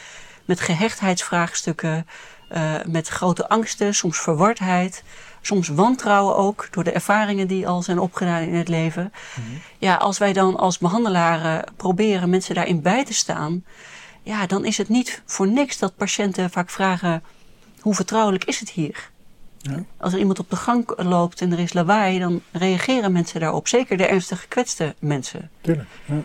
[0.44, 2.06] met gehechtheidsvraagstukken.
[2.52, 5.02] Uh, met grote angsten, soms verwardheid.
[5.40, 9.12] soms wantrouwen ook door de ervaringen die al zijn opgedaan in het leven.
[9.78, 13.64] Ja, als wij dan als behandelaren proberen mensen daarin bij te staan,
[14.22, 17.22] ja, dan is het niet voor niks dat patiënten vaak vragen:
[17.80, 19.10] hoe vertrouwelijk is het hier?
[19.58, 19.84] Ja.
[19.96, 23.68] Als er iemand op de gang loopt en er is lawaai, dan reageren mensen daarop.
[23.68, 25.50] Zeker de ernstig gekwetste mensen.
[25.60, 25.88] Tuurlijk.
[26.04, 26.22] Ja.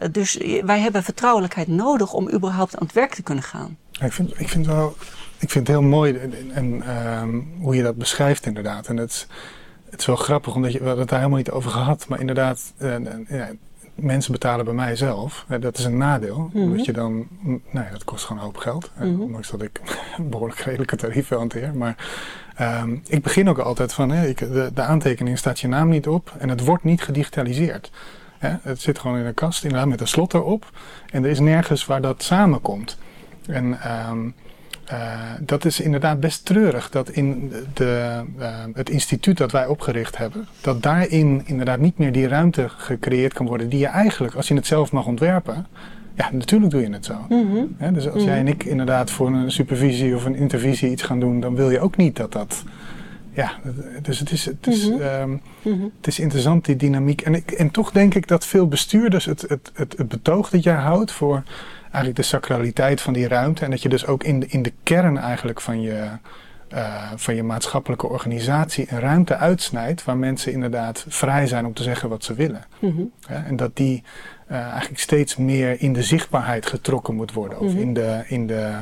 [0.00, 3.76] Uh, dus wij hebben vertrouwelijkheid nodig om überhaupt aan het werk te kunnen gaan.
[4.00, 4.96] Ik, vind, ik, vind wel,
[5.38, 7.22] ik vind het heel mooi en, en uh,
[7.60, 8.86] hoe je dat beschrijft inderdaad.
[8.86, 9.26] En het,
[9.90, 12.08] het is wel grappig, omdat je, we het daar helemaal niet over gehad.
[12.08, 12.96] Maar inderdaad, uh,
[13.28, 13.50] ja,
[13.94, 15.46] mensen betalen bij mij zelf.
[15.60, 16.50] Dat is een nadeel.
[16.52, 18.90] Mm Omdat je dan, nou ja, dat kost gewoon een hoop geld.
[18.96, 19.20] Mm -hmm.
[19.20, 19.80] Ondanks dat ik
[20.30, 21.74] behoorlijk redelijke tarieven hanteer.
[21.74, 21.96] Maar
[22.60, 26.08] um, ik begin ook altijd van, hè, ik, de, de, aantekening staat je naam niet
[26.08, 27.90] op en het wordt niet gedigitaliseerd.
[28.38, 28.54] Hè?
[28.62, 30.70] Het zit gewoon in een kast, inderdaad, met een slot erop.
[31.10, 32.98] En er is nergens waar dat samenkomt.
[33.46, 33.78] En
[34.10, 34.34] um,
[34.92, 34.98] uh,
[35.40, 40.46] dat is inderdaad best treurig dat in de, uh, het instituut dat wij opgericht hebben,
[40.60, 44.54] dat daarin inderdaad niet meer die ruimte gecreëerd kan worden die je eigenlijk, als je
[44.54, 45.66] het zelf mag ontwerpen,
[46.14, 47.26] ja, natuurlijk doe je het zo.
[47.28, 47.74] Mm -hmm.
[47.78, 48.28] He, dus als mm -hmm.
[48.28, 51.70] jij en ik inderdaad voor een supervisie of een intervisie iets gaan doen, dan wil
[51.70, 52.64] je ook niet dat dat.
[53.34, 53.52] Ja,
[54.02, 55.40] dus het is, het is, mm -hmm.
[55.62, 57.20] um, het is interessant die dynamiek.
[57.20, 60.62] En, ik, en toch denk ik dat veel bestuurders het, het, het, het betoog dat
[60.62, 61.42] jij houdt voor
[61.92, 63.64] eigenlijk de sacraliteit van die ruimte.
[63.64, 66.08] En dat je dus ook in de, in de kern eigenlijk van je,
[66.74, 71.82] uh, van je maatschappelijke organisatie een ruimte uitsnijdt waar mensen inderdaad vrij zijn om te
[71.82, 72.64] zeggen wat ze willen.
[72.78, 73.10] Mm -hmm.
[73.28, 74.02] Ja, en dat die
[74.50, 77.60] uh, eigenlijk steeds meer in de zichtbaarheid getrokken moet worden.
[77.60, 77.80] Of Mhm.
[77.80, 78.22] in de.
[78.26, 78.74] In de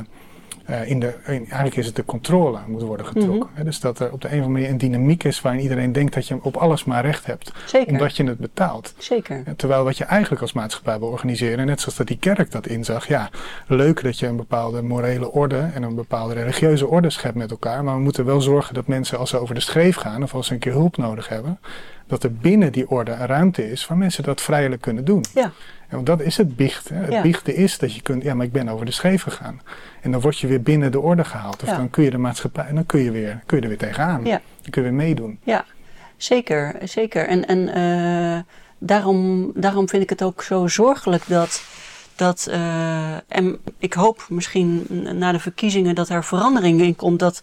[0.71, 3.49] uh, in de, in, eigenlijk is het de controle moet worden getrokken.
[3.53, 3.63] Mhm.
[3.63, 6.13] Dus dat er op de een of andere manier een dynamiek is waarin iedereen denkt
[6.13, 7.53] dat je op alles maar recht hebt.
[7.65, 7.91] Zeker.
[7.91, 8.93] Omdat je het betaalt.
[8.97, 9.41] Zeker.
[9.45, 12.67] Ja, terwijl wat je eigenlijk als maatschappij wil organiseren, net zoals dat die kerk dat
[12.67, 13.29] inzag, ja,
[13.67, 17.83] leuk dat je een bepaalde morele orde en een bepaalde religieuze orde schept met elkaar,
[17.83, 20.47] maar we moeten wel zorgen dat mensen als ze over de schreef gaan of als
[20.47, 21.59] ze een keer hulp nodig hebben,
[22.11, 25.25] dat er binnen die orde een ruimte is waar mensen dat vrijelijk kunnen doen.
[25.33, 25.43] Ja.
[25.87, 26.95] En want dat is het biechten.
[26.95, 27.21] Het Ja.
[27.21, 29.61] biechten is dat je kunt, ja, maar ik ben over de scheef gegaan.
[30.01, 31.61] En dan word je weer binnen de orde gehaald.
[31.63, 31.77] Of Ja.
[31.77, 34.25] dan kun je de maatschappij, en dan kun je, weer, kun je er weer tegenaan.
[34.25, 34.41] Ja.
[34.61, 35.39] Dan kun je weer meedoen.
[35.43, 35.65] Ja,
[36.17, 37.27] zeker, zeker.
[37.27, 38.39] En, en eh,
[38.77, 41.63] daarom, daarom vind ik het ook zo zorgelijk dat,
[42.15, 47.41] dat eh, en ik hoop misschien na de verkiezingen dat er verandering in komt, dat,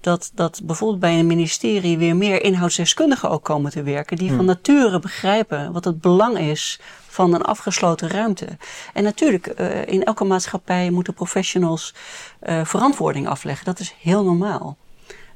[0.00, 4.36] dat, dat bijvoorbeeld bij een ministerie weer meer inhoudsdeskundigen ook komen te werken, die Hmm.
[4.36, 8.46] van nature begrijpen wat het belang is van een afgesloten ruimte.
[8.92, 11.94] En natuurlijk, eh, in elke maatschappij moeten professionals
[12.40, 13.64] eh, verantwoording afleggen.
[13.64, 14.76] Dat is heel normaal.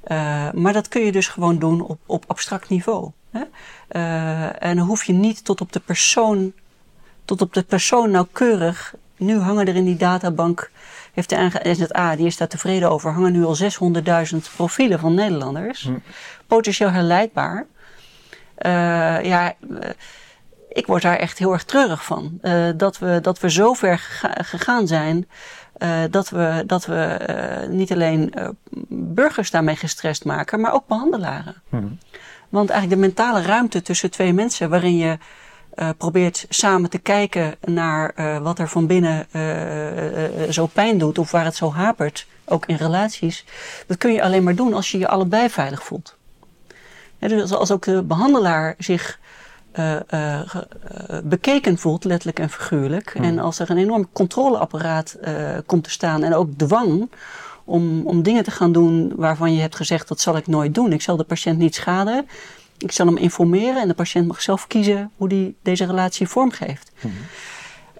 [0.07, 3.11] Uh, maar dat kun je dus gewoon doen op, op abstract niveau.
[3.31, 3.43] Hè?
[4.59, 6.53] En dan hoef je niet tot op de persoon,
[7.25, 8.95] tot op de persoon nauwkeurig.
[9.17, 10.71] Nu hangen er in die databank,
[11.15, 15.83] heeft de NZA, die is daar tevreden over, hangen nu al 600.000 profielen van Nederlanders.
[15.83, 15.99] Hm.
[16.47, 17.67] Potentieel herleidbaar.
[18.59, 19.55] Uh, ja,
[20.69, 22.41] ik word daar echt heel erg treurig van.
[22.77, 25.29] dat, we, dat we zo ver gega gegaan zijn.
[25.79, 27.19] Uh, dat we, dat we
[27.71, 28.35] niet alleen
[28.89, 31.55] burgers daarmee gestrest maken, maar ook behandelaren.
[31.69, 31.99] Hmm.
[32.49, 35.19] Want eigenlijk de mentale ruimte tussen twee mensen, waarin je
[35.99, 39.27] probeert samen te kijken naar wat er van binnen
[40.53, 43.45] zo pijn doet of waar het zo hapert, ook in relaties,
[43.87, 46.17] dat kun je alleen maar doen als je je allebei veilig voelt.
[47.19, 49.19] Ja, dus als ook de behandelaar zich
[51.25, 53.13] bekeken voelt, letterlijk en figuurlijk.
[53.13, 53.25] Hmm.
[53.25, 55.19] En als er een enorm controleapparaat
[55.67, 57.11] komt te staan en ook dwang
[57.65, 60.93] om, om dingen te gaan doen waarvan je hebt gezegd dat zal ik nooit doen.
[60.93, 62.27] Ik zal de patiënt niet schaden.
[62.79, 66.93] Ik zal hem informeren en de patiënt mag zelf kiezen hoe hij deze relatie vormgeeft.
[67.01, 67.13] Hmm.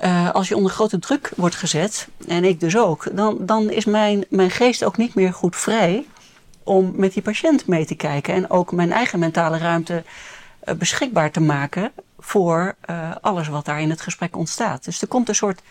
[0.03, 3.85] Uh, als je onder grote druk wordt gezet, en ik dus ook, dan, dan is
[3.85, 6.07] mijn, mijn geest ook niet meer goed vrij
[6.63, 8.35] om met die patiënt mee te kijken.
[8.35, 10.05] En ook mijn eigen mentale ruimte
[10.65, 14.85] uh, beschikbaar te maken voor uh, alles wat daar in het gesprek ontstaat.
[14.85, 15.63] Dus er komt een soort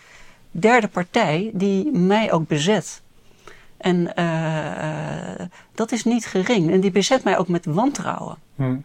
[0.50, 3.02] derde partij die mij ook bezet.
[3.76, 4.12] En
[5.74, 6.70] dat is niet gering.
[6.70, 8.36] En die bezet mij ook met wantrouwen.
[8.54, 8.84] Hmm.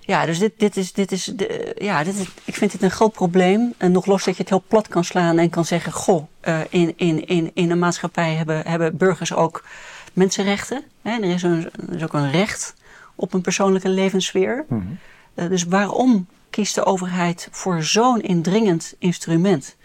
[0.00, 2.90] Ja, dus dit, dit is, dit is, de, ja, dit is, ik vind dit een
[2.90, 3.74] groot probleem.
[3.76, 6.26] En nog los dat je het heel plat kan slaan en kan zeggen: Goh,
[6.68, 9.64] in, in, in, in een maatschappij hebben, hebben burgers ook
[10.12, 10.82] mensenrechten.
[11.02, 11.10] Hè?
[11.10, 12.74] Er, is een, er is ook een recht
[13.14, 14.64] op een persoonlijke levenssfeer.
[14.68, 14.98] Hmm.
[15.34, 19.76] Uh, dus waarom kiest de overheid voor zo'n indringend instrument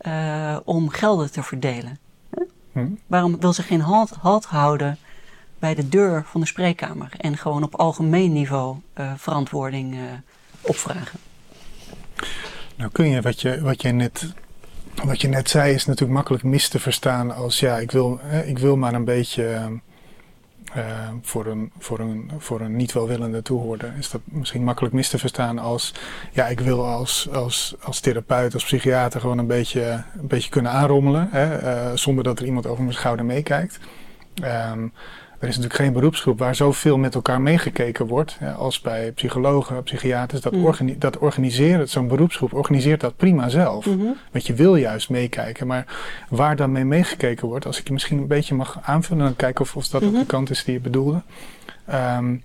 [0.00, 1.98] uh, om gelden te verdelen?
[2.72, 2.98] Hmm.
[3.06, 4.98] Waarom wil ze geen halt, halt, houden
[5.62, 9.96] bij de deur van de spreekkamer en gewoon op algemeen niveau uh, verantwoording
[10.60, 11.18] opvragen?
[12.76, 14.34] Nou kun je wat je, wat je net
[15.04, 18.58] wat je net zei is natuurlijk makkelijk mis te verstaan als ja, ik wil, ik
[18.58, 19.80] wil maar een beetje
[20.76, 25.08] Uh, voor, een, voor, een, voor een niet welwillende toehoorder is dat misschien makkelijk mis
[25.08, 25.94] te verstaan als...
[26.30, 30.72] ja, ik wil als, als, als therapeut, als psychiater gewoon een beetje, een beetje kunnen
[30.72, 31.28] aanrommelen...
[31.30, 33.78] Hè, zonder dat er iemand over mijn schouder meekijkt.
[34.44, 34.92] Um,
[35.42, 39.82] er is natuurlijk geen beroepsgroep waar zoveel met elkaar meegekeken wordt hè, als bij psychologen,
[39.82, 40.40] psychiaters.
[40.40, 40.64] Dat, mm.
[40.64, 43.86] organi dat organiseren, zo'n beroepsgroep organiseert dat prima zelf.
[43.86, 44.16] Mm -hmm.
[44.32, 45.66] Want je wil juist meekijken.
[45.66, 45.86] Maar
[46.28, 49.64] waar dan mee meegekeken wordt, als ik je misschien een beetje mag aanvullen, dan kijken
[49.64, 50.16] of, of dat mm -hmm.
[50.16, 51.22] op de kant is die je bedoelde.
[51.92, 52.42] Um,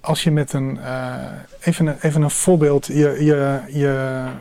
[0.00, 1.14] als je met een, uh,
[1.60, 3.88] even, een even een voorbeeld, je, je, je,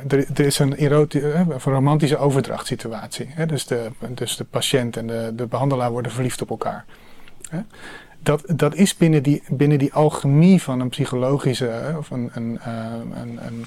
[0.07, 3.27] er, er is een, erotische, een romantische overdrachtssituatie.
[3.29, 3.45] Hè?
[3.45, 6.85] Dus, de, dus de patiënt en de, de behandelaar worden verliefd op elkaar.
[8.19, 13.21] Dat, dat is binnen die, binnen die alchemie van een psychologische of een, een, uh,
[13.21, 13.65] een, een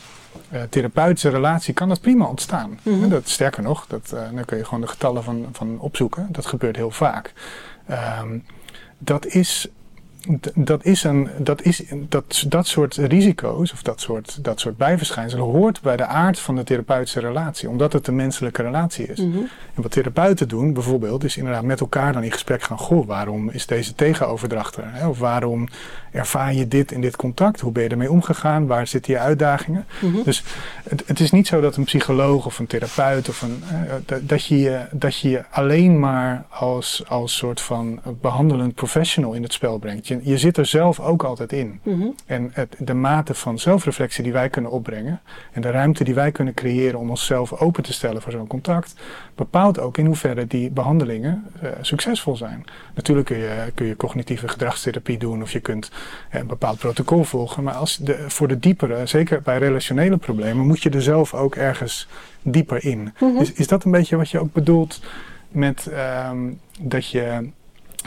[0.53, 2.79] uh, therapeutische relatie kan dat prima ontstaan.
[2.83, 3.09] Mhm.
[3.09, 6.29] Dat, sterker nog, dat, uh, dan kun je gewoon de getallen van, van opzoeken.
[6.31, 7.33] Dat gebeurt heel vaak.
[8.21, 8.45] Um,
[8.99, 9.69] dat is
[10.55, 15.45] dat is een, dat, is, dat, dat soort risico's of dat soort, dat soort bijverschijnselen
[15.45, 19.19] hoort bij de aard van de therapeutische relatie, omdat het een menselijke relatie is.
[19.19, 19.49] Mm -hmm.
[19.75, 23.51] En wat therapeuten doen bijvoorbeeld, is inderdaad met elkaar dan in gesprek gaan, goh, waarom
[23.51, 24.85] is deze tegenoverdracht er?
[24.87, 25.09] Hè?
[25.09, 25.69] Of waarom
[26.13, 27.61] ervaar je dit in dit contact?
[27.61, 28.67] Hoe ben je ermee omgegaan?
[28.67, 29.87] Waar zitten je uitdagingen?
[30.01, 30.23] Mm -hmm.
[30.23, 30.43] Dus
[30.89, 33.63] het, het, is niet zo dat een psycholoog of een therapeut of een,
[34.11, 39.43] uh, dat, je, dat je je alleen maar als, als soort van behandelend professional in
[39.43, 40.09] het spel brengt.
[40.09, 41.81] Je, je zit er zelf ook altijd in.
[41.83, 42.15] Mm -hmm.
[42.27, 45.21] En het, de mate van zelfreflectie die wij kunnen opbrengen
[45.53, 48.95] en de ruimte die wij kunnen creëren om onszelf open te stellen voor zo'n contact,
[49.35, 52.65] bepaalt ook in hoeverre die behandelingen uh, succesvol zijn.
[52.95, 55.91] Natuurlijk kun je, kun je cognitieve gedragstherapie doen of je kunt
[56.35, 60.67] uh, een bepaald protocol volgen, maar als de, voor de diepere, zeker bij relationele problemen,
[60.67, 62.09] moet je er zelf ook ergens
[62.43, 62.99] dieper in.
[62.99, 63.41] Mm -hmm.
[63.41, 65.01] is, is dat een beetje wat je ook bedoelt
[65.49, 65.91] met
[66.31, 67.51] um, dat je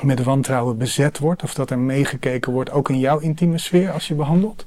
[0.04, 1.44] met wantrouwen bezet wordt?
[1.44, 4.66] Of dat er meegekeken wordt, ook in jouw intieme sfeer als je behandelt?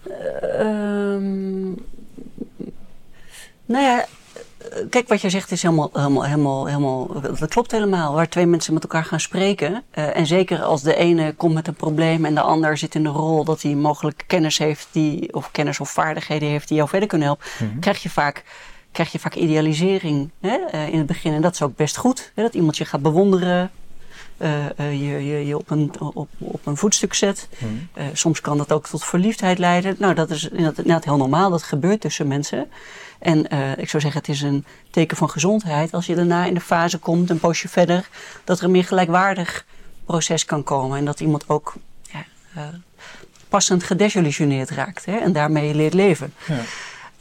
[0.61, 1.75] Um,
[3.67, 4.07] nou ja,
[4.91, 8.15] kijk, wat jij zegt is helemaal, helemaal, helemaal, helemaal, dat klopt helemaal.
[8.15, 9.83] Waar twee mensen met elkaar gaan spreken.
[9.95, 13.03] Uh, en zeker als de ene komt met een probleem en de ander zit in
[13.03, 16.89] de rol dat hij mogelijk kennis heeft, die, of kennis of vaardigheden heeft die jou
[16.89, 17.65] verder kunnen helpen, Mhm.
[17.65, 17.81] mm -hmm.
[17.81, 18.45] krijg je vaak
[18.93, 21.33] krijg je vaak idealisering hè, uh, in het begin.
[21.33, 22.33] En dat is ook best goed.
[22.35, 23.71] Hè, dat iemand je gaat bewonderen,
[24.77, 27.49] je, je, je op, een, op, op een voetstuk zet.
[27.59, 27.89] Hmm.
[27.99, 29.97] Uh, soms kan dat ook tot verliefdheid leiden.
[29.99, 31.51] Nou, dat is inderdaad heel normaal.
[31.51, 32.71] Dat gebeurt tussen mensen.
[33.19, 33.39] En
[33.79, 36.99] ik zou zeggen, het is een teken van gezondheid als je daarna in de fase
[36.99, 38.09] komt, een poosje verder,
[38.45, 39.65] dat er een meer gelijkwaardig
[40.05, 40.99] proces kan komen.
[40.99, 42.25] En dat iemand ook ja,
[43.49, 46.35] passend gedesillusioneerd raakt hè, en daarmee leert leven.
[46.47, 46.61] Ja.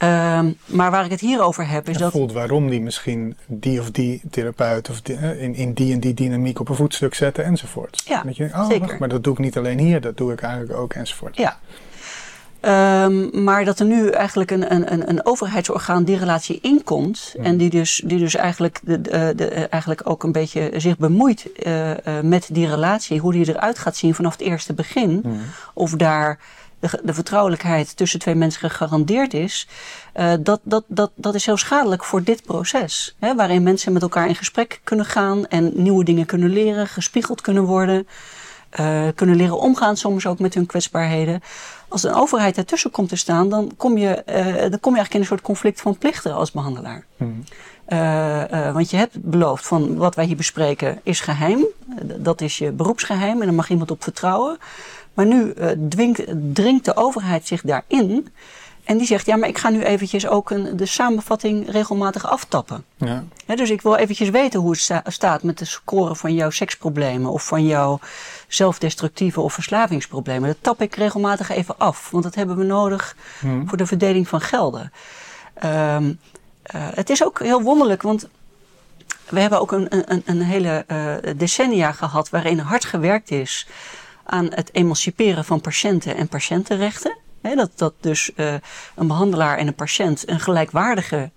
[0.02, 2.12] Um, maar waar ik het hier over heb is en dat...
[2.12, 6.14] voelt waarom die misschien die of die therapeut of die, in, in die en die
[6.14, 8.02] dynamiek op een voetstuk zetten enzovoort.
[8.06, 8.86] Ja, dat je, oh, zeker.
[8.86, 11.36] Wacht, maar dat doe ik niet alleen hier, dat doe ik eigenlijk ook enzovoort.
[11.36, 11.58] Ja.
[13.04, 17.34] Um, maar dat er nu eigenlijk een, een, een overheidsorgaan die relatie inkomt.
[17.42, 21.48] En die dus, die dus eigenlijk, de, de, de, eigenlijk ook een beetje zich bemoeit
[21.66, 23.20] uh, uh, met die relatie.
[23.20, 25.24] Hoe die eruit gaat zien vanaf het eerste begin.
[25.74, 26.38] Of daar
[26.82, 29.68] de, de, vertrouwelijkheid tussen twee mensen gegarandeerd is,
[30.16, 33.16] uh, dat, dat, dat, dat is heel schadelijk voor dit proces.
[33.18, 37.40] Hè, waarin mensen met elkaar in gesprek kunnen gaan en nieuwe dingen kunnen leren, gespiegeld
[37.40, 38.06] kunnen worden,
[38.80, 41.40] uh, kunnen leren omgaan soms ook met hun kwetsbaarheden.
[41.88, 45.14] Als een overheid ertussen komt te staan, dan kom je, uh, dan kom je eigenlijk
[45.14, 47.04] in een soort conflict van plichten als behandelaar.
[47.16, 47.44] Hmm.
[48.72, 51.66] want je hebt beloofd van wat wij hier bespreken is geheim.
[52.02, 54.58] dat is je beroepsgeheim en daar mag iemand op vertrouwen.
[55.14, 56.22] Maar nu uh, dwingt,
[56.52, 58.28] dringt de overheid zich daarin.
[58.84, 62.84] En die zegt, ja, maar ik ga nu eventjes ook een, de samenvatting regelmatig aftappen.
[62.96, 63.24] Ja.
[63.54, 67.30] Dus ik wil eventjes weten hoe het sta, staat met de score van jouw seksproblemen...
[67.30, 68.00] of van jouw
[68.48, 70.48] zelfdestructieve of verslavingsproblemen.
[70.48, 73.68] Dat tap ik regelmatig even af, want dat hebben we nodig Hmm.
[73.68, 74.92] voor de verdeling van gelden.
[75.64, 76.18] Um,
[76.74, 78.28] uh, het is ook heel wonderlijk, want
[79.28, 82.30] we hebben ook een, een, een hele uh, decennia gehad...
[82.30, 83.66] waarin hard gewerkt is
[84.32, 87.16] aan het emanciperen van patiënten en patiëntenrechten.
[87.42, 88.54] He, dat, dat dus uh,
[88.94, 91.30] een behandelaar en een patiënt een gelijkwaardige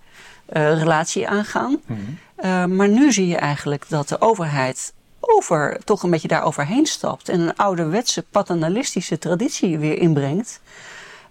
[0.53, 1.81] uh, relatie aangaan.
[1.85, 1.97] Mm.
[2.45, 6.85] Uh, maar nu zie je eigenlijk dat de overheid over, toch een beetje daar overheen
[6.85, 10.61] stapt en een ouderwetse paternalistische traditie weer inbrengt.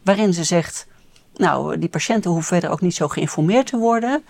[0.02, 0.86] Waarin ze zegt,
[1.36, 4.24] nou, die patiënten hoeven verder ook niet zo geïnformeerd te worden.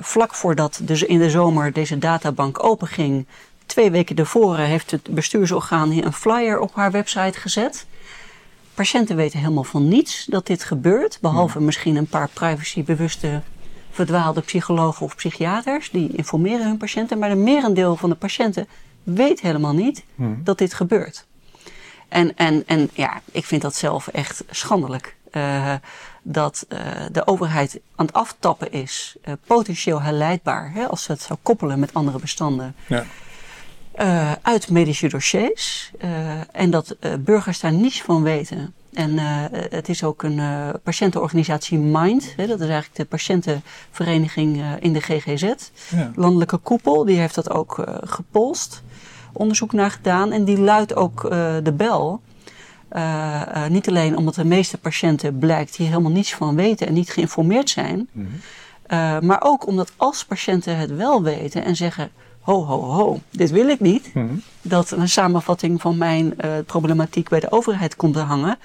[0.00, 3.26] vlak voordat dus in de zomer deze databank openging,
[3.66, 7.86] Twee weken daarvoor heeft het bestuursorgaan een flyer op haar website gezet.
[8.74, 11.64] Patiënten weten helemaal van niets dat dit gebeurt, behalve ja.
[11.64, 13.40] misschien een paar privacybewuste
[13.90, 15.90] verdwaalde psychologen of psychiaters.
[15.90, 18.68] Die informeren hun patiënten, maar de merendeel van de patiënten
[19.02, 20.26] weet helemaal niet ja.
[20.44, 21.26] dat dit gebeurt.
[22.08, 25.16] En, en, en ja, ik vind dat zelf echt schandelijk.
[25.32, 25.74] Uh,
[26.22, 26.78] dat uh,
[27.12, 31.78] de overheid aan het aftappen is, uh, potentieel herleidbaar, hè, als ze het zou koppelen
[31.78, 33.04] met andere bestanden, ja.
[34.42, 35.92] Uit medische dossiers.
[36.52, 38.74] en dat burgers daar niets van weten.
[38.92, 39.18] En
[39.70, 40.40] het is ook een
[40.82, 45.52] patiëntenorganisatie MIND, hè, dat is eigenlijk de patiëntenvereniging in de GGZ,
[45.90, 46.12] ja.
[46.14, 48.82] landelijke koepel, die heeft dat ook gepolst
[49.34, 50.32] onderzoek naar gedaan.
[50.32, 51.30] En die luidt ook uh,
[51.62, 52.20] de bel.
[52.92, 56.92] Uh, uh, niet alleen omdat de meeste patiënten blijkt hier helemaal niets van weten en
[56.92, 58.08] niet geïnformeerd zijn.
[58.12, 58.28] Mm
[58.88, 59.26] -hmm.
[59.26, 62.10] maar ook omdat als patiënten het wel weten en zeggen:
[62.44, 64.14] ho, ho, ho, dit wil ik niet.
[64.14, 64.42] Mm -hmm.
[64.62, 68.58] Dat een samenvatting van mijn problematiek bij de overheid komt te hangen.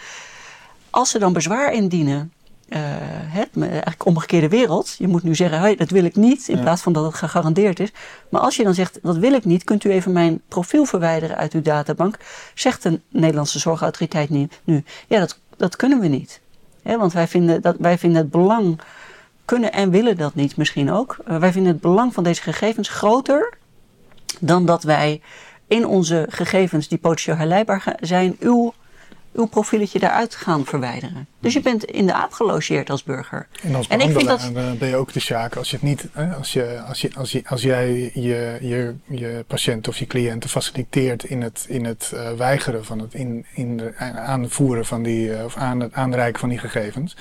[0.90, 2.32] Als ze dan bezwaar indienen
[2.70, 2.80] uh,
[3.28, 4.96] het, eigenlijk omgekeerde wereld.
[4.98, 7.80] Je moet nu zeggen, hey, dat wil ik niet, in plaats van dat het gegarandeerd
[7.80, 7.92] is.
[8.30, 11.38] Maar als je dan zegt, dat wil ik niet, kunt u even mijn profiel verwijderen
[11.38, 12.18] uit uw databank.
[12.54, 16.42] Zegt de Nederlandse Zorgautoriteit nu, ja, dat, dat kunnen we niet.
[16.82, 18.80] He, want wij vinden, dat, wij vinden het belang,
[19.46, 21.18] kunnen en willen dat niet misschien ook.
[21.28, 23.58] Uh, wij vinden het belang van deze gegevens groter
[24.40, 25.22] dan dat wij
[25.68, 28.74] in onze gegevens die potentieel herleidbaar zijn, uw
[29.34, 31.28] uw profieletje daaruit gaan verwijderen.
[31.40, 33.48] Dus je bent in de aap gelogeerd als burger.
[33.64, 34.54] En als en ik vind dat...
[34.80, 37.42] ben je ook de zaak als je het niet, als, je, als, je, als, je,
[37.46, 42.32] als jij je, je, je patiënt of je cliënten faciliteert in het, in het uh,
[42.32, 46.50] weigeren van het in, in de, aanvoeren van die, uh, of aan het aanreiken van
[46.50, 47.16] die gegevens,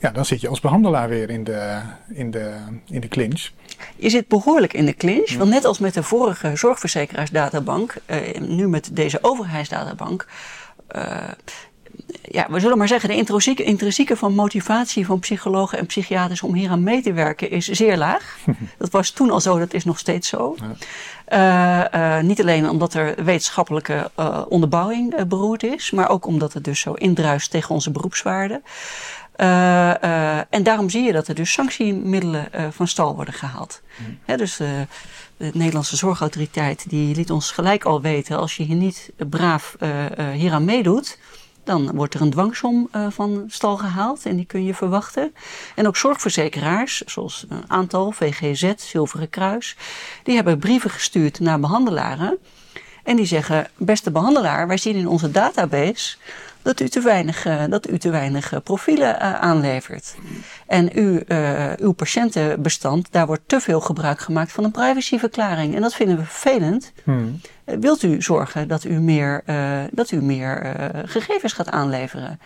[0.00, 2.54] ja, dan zit je als behandelaar weer in de, in de,
[2.86, 3.50] in de clinch.
[3.96, 8.68] Je zit behoorlijk in de clinch, want net als met de vorige zorgverzekeraarsdatabank, uh, nu
[8.68, 10.26] met deze overheidsdatabank,
[10.96, 11.28] uh,
[12.22, 16.54] ja, we zullen maar zeggen, de intrinsieke, intrinsieke van motivatie van psychologen en psychiaters om
[16.54, 18.38] hier aan mee te werken is zeer laag.
[18.78, 20.56] dat was toen al zo, dat is nog steeds zo.
[20.58, 20.76] Ja.
[21.92, 24.10] Uh, uh, niet alleen omdat er wetenschappelijke
[24.48, 28.62] onderbouwing beroerd is, maar ook omdat het dus zo indruist tegen onze beroepswaarden.
[29.38, 33.82] En daarom zie je dat er dus sanctiemiddelen van stal worden gehaald.
[34.26, 34.36] Mm.
[34.36, 34.86] dus de
[35.52, 39.76] Nederlandse Zorgautoriteit die liet ons gelijk al weten: als je hier niet braaf
[40.32, 41.18] hieraan meedoet,
[41.68, 45.34] dan wordt er een dwangsom uh, van stal gehaald en die kun je verwachten.
[45.74, 49.76] En ook zorgverzekeraars, zoals een aantal, VGZ, Zilveren Kruis,
[50.22, 52.38] die hebben brieven gestuurd naar behandelaren.
[53.04, 56.16] En die zeggen: beste behandelaar, wij zien in onze database
[56.62, 60.14] dat u te weinig, uh, dat u te weinig uh, profielen uh, aanlevert.
[60.66, 61.24] En u,
[61.76, 65.74] uw patiëntenbestand, daar wordt te veel gebruik gemaakt van een privacyverklaring.
[65.74, 66.92] En dat vinden we vervelend.
[67.04, 67.40] Hmm.
[67.64, 69.42] wilt u zorgen dat u meer,
[69.90, 72.40] dat u meer gegevens gaat aanleveren?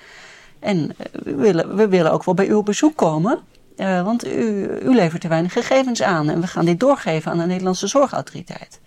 [0.61, 3.39] En we, willen, we willen ook wel bij u op bezoek komen.
[3.77, 6.31] want u, u levert te weinig gegevens aan.
[6.31, 8.81] En we gaan dit doorgeven aan de Nederlandse Zorgautoriteit.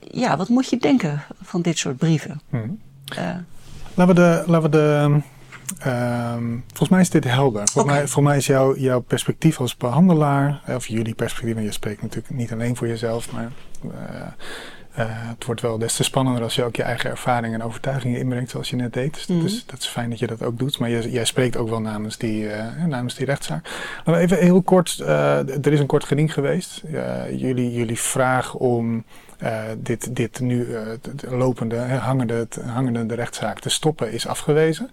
[0.00, 2.40] Ja, wat moet je denken van dit soort brieven?
[2.50, 2.80] Hmm.
[3.94, 4.44] Laten we de.
[4.46, 5.20] Laten we de
[5.86, 7.68] um, volgens mij is dit helder.
[7.68, 7.94] Volgens, okay.
[7.94, 12.02] mij, volgens mij is jouw, jouw perspectief als behandelaar, of jullie perspectief, en je spreekt
[12.02, 13.50] natuurlijk niet alleen voor jezelf, maar
[13.84, 13.90] uh,
[14.98, 18.20] uh, het wordt wel des te spannender als je ook je eigen ervaringen en overtuigingen
[18.20, 19.14] inbrengt, zoals je net deed.
[19.14, 20.78] Dus mm dat, is, dat is fijn dat je dat ook doet.
[20.78, 23.68] Maar jij, jij spreekt ook wel namens die, uh, namens die rechtszaak.
[24.04, 26.82] We even heel kort, er is een kort geding geweest.
[27.30, 29.04] jullie, jullie vraag om
[29.78, 30.80] dit, dit nu uh,
[31.30, 34.90] lopende, hangende, hangende de rechtszaak te stoppen is afgewezen.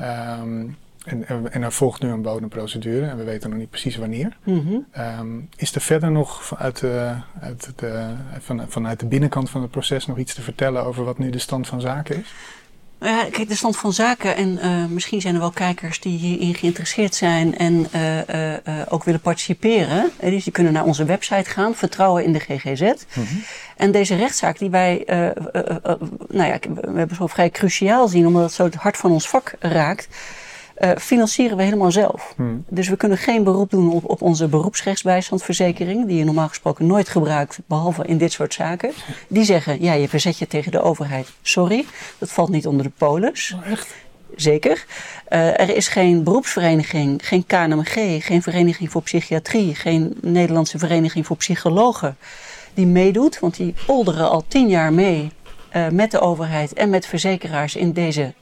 [0.00, 4.36] Um, en, en, er volgt nu een bodemprocedure en we weten nog niet precies wanneer.
[4.42, 4.86] -hmm.
[4.98, 9.70] um, is er verder nog vanuit de, uit de, van, vanuit de binnenkant van het
[9.70, 12.34] proces nog iets te vertellen over wat nu de stand van zaken is?
[13.02, 16.18] Nou ja, kijk, de stand van zaken en uh, misschien zijn er wel kijkers die
[16.18, 18.56] hierin geïnteresseerd zijn en uh, uh,
[18.88, 20.10] ook willen participeren.
[20.20, 22.80] Dus die kunnen naar onze website gaan, Vertrouwen in de GGZ.
[22.80, 23.42] Mm -hmm.
[23.76, 25.02] En deze rechtszaak die wij,
[26.28, 29.28] nou ja, we hebben zo vrij cruciaal zien, omdat het zo het hart van ons
[29.28, 30.08] vak raakt
[30.78, 32.32] uh, financieren we helemaal zelf.
[32.36, 32.64] Hmm.
[32.68, 37.08] Dus we kunnen geen beroep doen op, op onze beroepsrechtsbijstandverzekering, die je normaal gesproken nooit
[37.08, 38.92] gebruikt, behalve in dit soort zaken.
[39.28, 41.28] Die zeggen, ja, je verzet je tegen de overheid.
[41.42, 41.84] Sorry,
[42.18, 43.54] dat valt niet onder de polis.
[43.56, 43.94] Oh, echt?
[44.36, 44.84] Zeker.
[45.28, 51.36] Uh, er is geen beroepsvereniging, geen KNMG, geen vereniging voor psychiatrie, geen Nederlandse vereniging voor
[51.36, 52.16] psychologen
[52.74, 55.30] die meedoet, want die polderen al tien jaar mee
[55.76, 58.34] uh, met de overheid en met verzekeraars in deze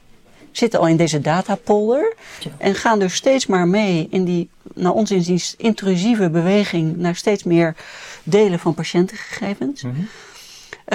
[0.51, 2.15] zitten al in deze datapolder.
[2.57, 7.43] En gaan dus steeds maar mee in die, naar ons inziens, intrusieve beweging naar steeds
[7.43, 7.75] meer
[8.23, 9.83] delen van patiëntengegevens.
[9.83, 10.07] Mm -hmm.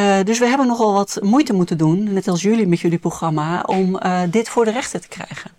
[0.04, 3.60] uh, dus we hebben nogal wat moeite moeten doen, net als jullie met jullie programma,
[3.60, 5.50] om uh, dit voor de rechter te krijgen.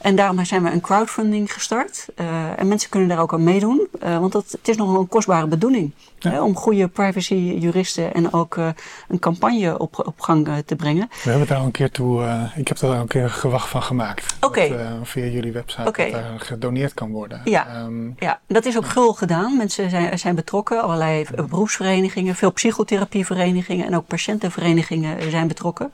[0.00, 2.06] En daarom zijn we een crowdfunding gestart.
[2.20, 3.86] Uh, en mensen kunnen daar ook aan meedoen.
[4.04, 5.92] Uh, want dat, het is nog een kostbare bedoeling.
[6.18, 8.68] Hè, om goede privacy-juristen en ook uh,
[9.08, 11.08] een campagne op, op gang te brengen.
[11.24, 12.48] We hebben daar al een keer toe.
[12.56, 14.36] ik heb daar al een keer een gewacht van gemaakt.
[14.40, 14.76] Okay.
[15.02, 16.10] via jullie website okay.
[16.10, 17.40] dat daar gedoneerd kan worden.
[17.44, 19.56] Ja, um, ja dat is ook gul gedaan.
[19.56, 20.82] Mensen zijn, zijn betrokken.
[20.82, 25.92] Allerlei beroepsverenigingen, veel psychotherapieverenigingen en ook patiëntenverenigingen zijn betrokken.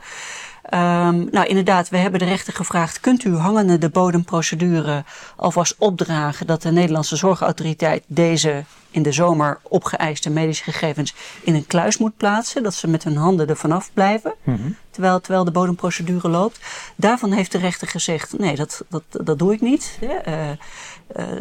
[0.70, 5.04] Um, nou, inderdaad, we hebben de rechter gevraagd: kunt u hangende de bodemprocedure
[5.36, 11.66] alvast opdragen dat de Nederlandse Zorgautoriteit deze in de zomer opgeëiste medische gegevens in een
[11.66, 14.76] kluis moet plaatsen, dat ze met hun handen er vanaf blijven, mm -hmm.
[14.90, 16.60] terwijl, terwijl de bodemprocedure loopt.
[16.96, 19.98] Daarvan heeft de rechter gezegd: nee, dat, dat, dat doe ik niet.
[20.02, 20.56] Uh, uh,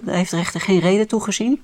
[0.04, 1.62] daar heeft de rechter geen reden toegezien.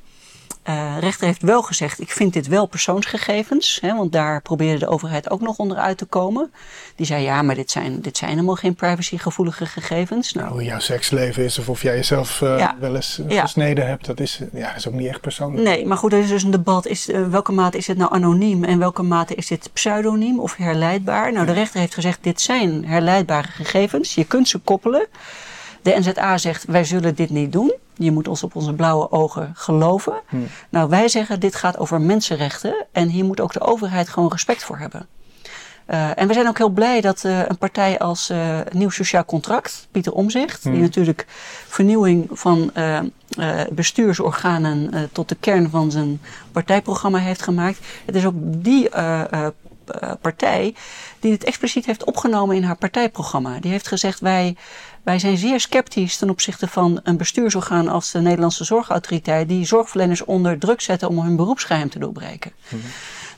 [0.70, 4.88] Uh, rechter heeft wel gezegd, ik vind dit wel persoonsgegevens, hè, want daar probeerde de
[4.88, 6.52] overheid ook nog onderuit te komen.
[6.96, 10.34] Die zei, ja, maar dit zijn, dit zijn helemaal geen privacygevoelige gegevens.
[10.34, 12.76] Nou, Hoe jouw seksleven is of of jij jezelf uh, ja.
[12.80, 13.42] wel eens ja.
[13.42, 15.64] gesneden hebt, dat is, ja, is ook niet echt persoonlijk.
[15.64, 18.64] Nee, maar goed, er is dus een debat, is, welke mate is het nou anoniem
[18.64, 21.32] en welke mate is dit pseudoniem of herleidbaar?
[21.32, 25.08] Nou, de rechter heeft gezegd, dit zijn herleidbare gegevens, je kunt ze koppelen.
[25.88, 27.74] De NZA zegt, wij zullen dit niet doen.
[27.96, 30.22] Je moet ons op onze blauwe ogen geloven.
[30.28, 30.38] Hm.
[30.70, 32.86] Nou, wij zeggen, dit gaat over mensenrechten.
[32.92, 35.08] En hier moet ook de overheid gewoon respect voor hebben.
[35.90, 39.26] Uh, en we zijn ook heel blij dat uh, een partij als uh, Nieuw Sociaal
[39.26, 41.26] Contract, Pieter Omzicht, die natuurlijk
[41.68, 42.72] vernieuwing van
[43.72, 46.22] bestuursorganen tot de kern van zijn
[46.52, 47.80] partijprogramma heeft gemaakt.
[48.06, 48.90] Het is ook die
[50.22, 50.76] partij
[51.20, 53.60] die het expliciet heeft opgenomen in haar partijprogramma.
[53.60, 54.56] Die heeft gezegd: wij
[55.08, 60.26] wij zijn zeer sceptisch ten opzichte van een bestuursorgaan als de Nederlandse Zorgautoriteit, die zorgverleners
[60.26, 62.52] onder druk zetten om hun beroepsgeheim te doorbreken.
[62.68, 62.82] Mhm.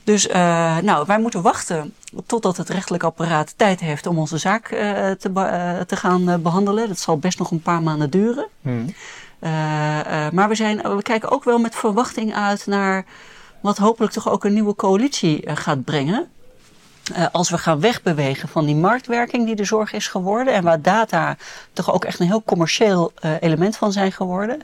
[0.04, 0.34] Dus uh,
[0.78, 1.94] nou, wij moeten wachten
[2.26, 4.78] totdat het rechtelijk apparaat tijd heeft om onze zaak uh,
[5.10, 6.88] te, uh, te, gaan behandelen.
[6.88, 8.46] Dat zal best nog een paar maanden duren.
[8.60, 8.94] Mm.
[10.32, 13.04] maar we, zijn, we kijken ook wel met verwachting uit naar
[13.60, 16.28] wat hopelijk toch ook een nieuwe coalitie gaat brengen.
[17.10, 20.82] Uh, als we gaan wegbewegen van die marktwerking die de zorg is geworden en waar
[20.82, 21.36] data
[21.72, 24.62] toch ook echt een heel commercieel uh, element van zijn geworden.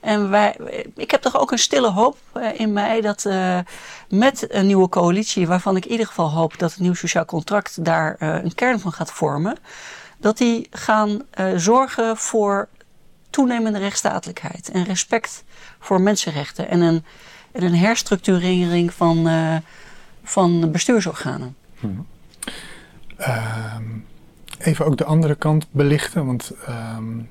[0.00, 0.56] En wij,
[0.96, 2.16] ik heb toch ook een stille hoop
[2.54, 3.28] in mij dat
[4.08, 7.84] met een nieuwe coalitie, waarvan ik in ieder geval hoop dat het nieuw sociaal contract
[7.84, 9.56] daar een kern van gaat vormen,
[10.18, 11.22] dat die gaan
[11.56, 12.68] zorgen voor
[13.30, 15.44] toenemende rechtsstatelijkheid en respect
[15.78, 17.04] voor mensenrechten en een,
[17.52, 19.28] en een herstructurering van,
[20.24, 21.56] van bestuursorganen.
[21.78, 22.06] Hmm.
[24.58, 27.28] even ook de andere kant belichten, want um,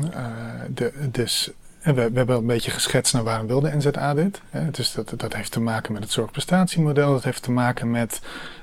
[0.00, 0.26] uh,
[0.74, 1.50] de, dus,
[1.82, 4.40] we, we, hebben een beetje geschetst naar waarom wil de NZA dit.
[4.50, 4.70] Hè?
[4.70, 8.20] Dus dat, dat heeft te maken met het zorgprestatiemodel, dat heeft te maken met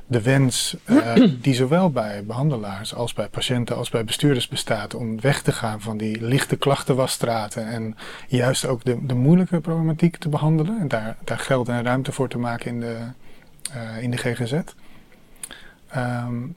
[0.07, 5.21] de wens uh, die zowel bij behandelaars als bij patiënten als bij bestuurders bestaat om
[5.21, 7.95] weg te gaan van die lichte klachtenwasstraten en
[8.28, 12.30] juist ook de, de moeilijke problematiek te behandelen en daar, daar geld en ruimte voor
[12.30, 12.97] te maken in de,
[13.76, 14.53] uh, in de GGZ.
[15.97, 16.55] Um,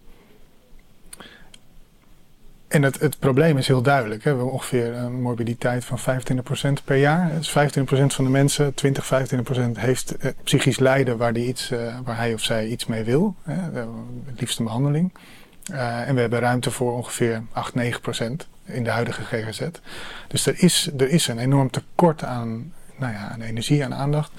[2.68, 4.24] en het, het probleem is heel duidelijk.
[4.24, 4.30] Hè.
[4.30, 5.98] We hebben ongeveer een morbiditeit van
[6.80, 7.30] 25% per jaar.
[7.36, 7.52] Dus 25%
[8.06, 9.10] van de mensen, 20, 25%
[9.72, 13.34] heeft eh, psychisch lijden waar, die iets, uh, waar hij of zij iets mee wil.
[13.42, 13.80] Hè.
[14.26, 15.12] Het liefst een behandeling.
[15.72, 17.80] Uh, en we hebben ruimte voor ongeveer 8, 9%
[18.64, 19.68] in de huidige GGZ.
[20.28, 24.30] Dus er is, er is een enorm tekort aan, nou ja, aan energie, aan aandacht.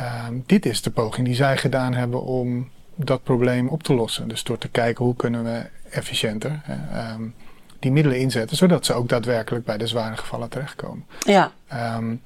[0.00, 2.70] Uh, dit is de poging die zij gedaan hebben om
[3.06, 4.28] dat probleem op te lossen.
[4.28, 7.34] Dus door te kijken hoe kunnen we efficiënter hè, um,
[7.78, 11.04] die middelen inzetten, zodat ze ook daadwerkelijk bij de zware gevallen terechtkomen.
[11.18, 11.52] Ja.
[11.96, 12.20] Um,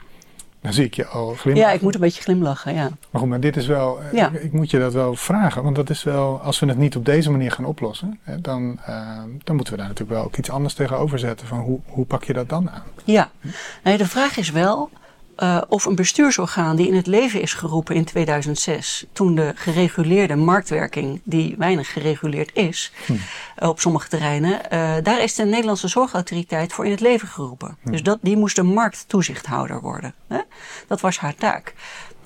[0.65, 1.69] dan zie ik je al glimlachen.
[1.69, 2.91] Ja, ik moet een beetje glimlachen, ja.
[3.11, 4.31] Maar goed, maar dit is wel, eh, ja.
[4.31, 6.97] ik, ik, moet je dat wel vragen, want dat is wel, als we het niet
[6.97, 10.37] op deze manier gaan oplossen, hè, dan, uh, dan moeten we daar natuurlijk wel ook
[10.37, 12.83] iets anders tegenover zetten van hoe, hoe pak je dat dan aan?
[13.05, 13.31] Ja,
[13.83, 14.91] nee, de vraag is wel,
[15.39, 20.37] uh, of een bestuursorgaan die in het leven is geroepen in 2006, toen de gereguleerde
[20.37, 23.13] marktwerking, die weinig gereguleerd is hm.
[23.13, 27.77] uh, op sommige terreinen, uh, daar is de Nederlandse Zorgautoriteit voor in het leven geroepen.
[27.83, 27.91] Hm.
[27.91, 30.15] Dus dat, die moest de markttoezichthouder worden.
[30.27, 30.41] Hè?
[30.87, 31.75] Dat was haar taak.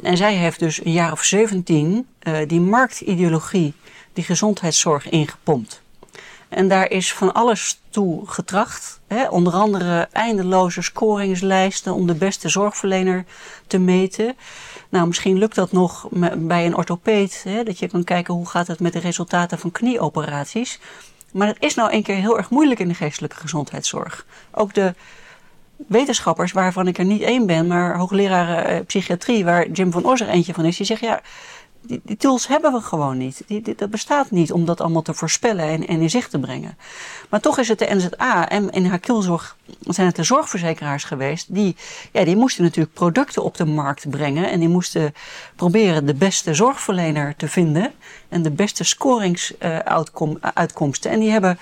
[0.03, 2.07] En zij heeft dus een jaar of 17
[2.47, 3.75] die marktideologie,
[4.13, 5.83] die gezondheidszorg ingepompt.
[6.49, 9.01] En daar is van alles toe getracht.
[9.07, 9.29] Hè?
[9.29, 13.25] Onder andere eindeloze scoringslijsten om de beste zorgverlener
[13.67, 14.37] te meten.
[14.89, 17.41] Nou, misschien lukt dat nog bij een orthopeed.
[17.45, 17.63] Hè?
[17.63, 20.81] Dat je kan kijken hoe gaat het met de resultaten van knieoperaties.
[21.33, 24.27] Maar dat is nou een keer heel erg moeilijk in de geestelijke gezondheidszorg.
[24.51, 24.95] Ook de
[25.87, 30.21] wetenschappers, waarvan ik er niet één ben, maar hoogleraar eh, psychiatrie, waar Jim van Os
[30.21, 31.21] er eentje van is, die zegt ja
[31.89, 33.43] die, die, tools hebben we gewoon niet.
[33.47, 36.79] Die, dat bestaat niet om dat allemaal te voorspellen en, in zicht te brengen.
[37.29, 41.55] Maar toch is het de NZA en in haar kielzorg zijn het de zorgverzekeraars geweest.
[41.55, 41.77] Die,
[42.13, 44.51] ja, die moesten natuurlijk producten op de markt brengen.
[44.51, 45.15] En die moesten
[45.57, 47.93] proberen de beste zorgverlener te vinden.
[48.29, 51.11] En de beste scoringsuitkomsten.
[51.11, 51.59] en die hebben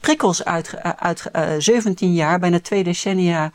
[0.00, 3.50] prikkels uit, uit uh, 17 jaar, bijna twee decennia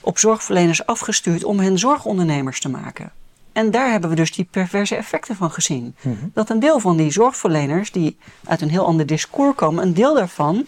[0.00, 3.12] op zorgverleners afgestuurd om hen zorgondernemers te maken.
[3.52, 5.94] En daar hebben we dus die perverse effecten van gezien.
[6.00, 6.14] Mhm.
[6.34, 10.14] Dat een deel van die zorgverleners, die uit een heel ander discours komen, een deel
[10.14, 10.66] daarvan,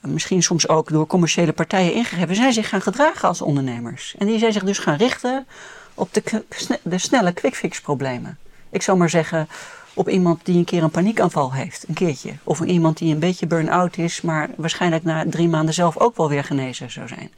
[0.00, 4.14] misschien soms ook door commerciële partijen ingegeven, zijn zich gaan gedragen als ondernemers.
[4.18, 5.46] En die zijn zich dus gaan richten
[5.94, 6.44] op de,
[6.82, 8.38] de snelle quick-fix problemen.
[8.70, 9.48] Ik zou maar zeggen,
[9.94, 12.32] op iemand die een keer een paniekaanval heeft, een keertje.
[12.44, 16.28] Of iemand die een beetje burn-out is, maar waarschijnlijk na drie maanden zelf ook wel
[16.28, 17.30] weer genezen zou zijn.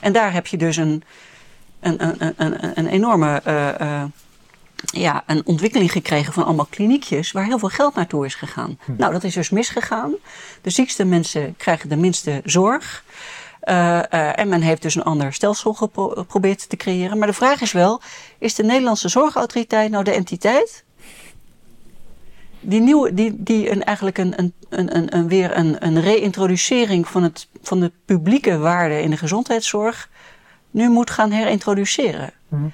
[0.00, 1.02] En daar heb je dus een,
[1.82, 4.02] een, een, een, een enorme uh, uh,
[4.84, 8.78] ja, een ontwikkeling gekregen van allemaal kliniekjes waar heel veel geld naartoe is gegaan.
[8.84, 8.92] Hm.
[8.96, 10.14] Nou, dat is dus misgegaan.
[10.62, 13.04] De ziekste mensen krijgen de minste zorg.
[13.64, 17.18] Uh, en men heeft dus een ander stelsel geprobeerd te creëren.
[17.18, 18.00] Maar de vraag is wel:
[18.38, 20.84] is de Nederlandse Zorgautoriteit nou de entiteit
[22.62, 27.22] die, nieuwe, die, die een, eigenlijk een, een, een, een, weer een, een reintroducering van,
[27.22, 30.10] het, van de publieke waarde in de gezondheidszorg
[30.72, 32.32] nu moet gaan herintroduceren.
[32.48, 32.66] Mhm.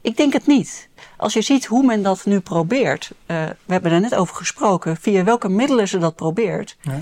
[0.00, 0.88] Ik denk het niet.
[1.16, 4.96] Als je ziet hoe men dat nu probeert, uh, we hebben er net over gesproken,
[4.96, 6.76] via welke middelen ze dat probeert.
[6.80, 7.00] Ja.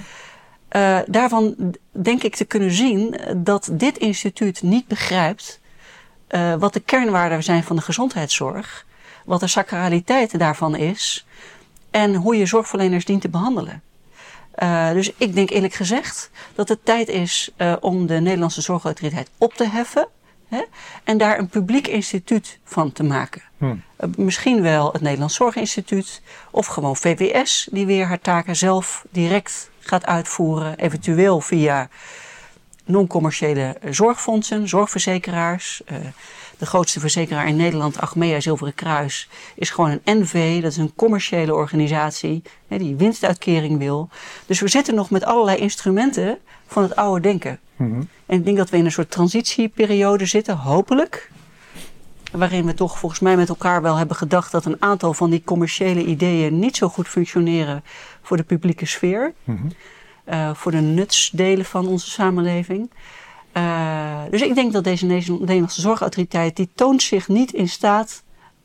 [0.72, 5.60] Uh, daarvan denk ik te kunnen zien dat dit instituut niet begrijpt
[6.30, 8.86] uh, wat de kernwaarden zijn van de gezondheidszorg,
[9.24, 11.26] wat de sacraliteit daarvan is
[11.90, 13.82] en hoe je zorgverleners dient te behandelen.
[14.62, 19.30] Uh, dus ik denk eerlijk gezegd dat het tijd is uh, om de Nederlandse Zorgautoriteit
[19.38, 20.08] op te heffen.
[20.48, 20.62] Hè,
[21.04, 23.42] en daar een publiek instituut van te maken.
[23.58, 23.82] Hmm.
[24.00, 29.70] Uh, misschien wel het Nederlands Zorginstituut of gewoon VWS, die weer haar taken zelf direct
[29.80, 31.88] gaat uitvoeren, eventueel via
[32.84, 35.82] non-commerciële zorgfondsen, zorgverzekeraars.
[36.58, 40.62] De grootste verzekeraar in Nederland, Achmea Zilveren Kruis, is gewoon een NV.
[40.62, 44.08] Dat is een commerciële organisatie hè, die winstuitkering wil.
[44.46, 47.58] Dus we zitten nog met allerlei instrumenten van het oude denken.
[47.76, 48.02] Mhm.
[48.26, 51.30] En ik denk dat we in een soort transitieperiode zitten, hopelijk.
[52.32, 55.42] Waarin we toch volgens mij met elkaar wel hebben gedacht dat een aantal van die
[55.44, 57.84] commerciële ideeën niet zo goed functioneren
[58.22, 59.32] voor de publieke sfeer.
[59.44, 59.70] Mm
[60.52, 62.90] voor de nutsdelen van onze samenleving.
[63.58, 68.22] Uh, dus ik denk dat deze Nederlandse zorgautoriteit, die toont zich niet in staat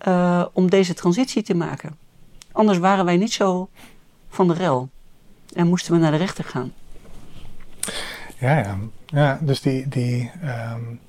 [0.07, 1.97] uh, om deze transitie te maken.
[2.51, 3.69] Anders waren wij niet zo
[4.29, 4.89] van de rel.
[5.53, 6.73] En moesten we naar de rechter gaan.
[8.39, 8.77] Ja, ja.
[9.05, 10.99] ja dus die, die, um,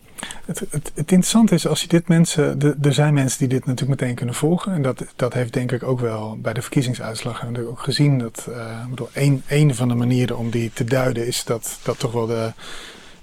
[0.44, 4.00] het, het, interessante is als je dit mensen, de, er zijn mensen die dit natuurlijk
[4.00, 4.72] meteen kunnen volgen.
[4.72, 8.18] En dat, dat heeft denk ik ook wel bij de verkiezingsuitslag ook gezien.
[8.18, 11.98] Dat, uh, bedoel, een, een van de manieren om die te duiden is dat, dat
[11.98, 12.52] toch wel de,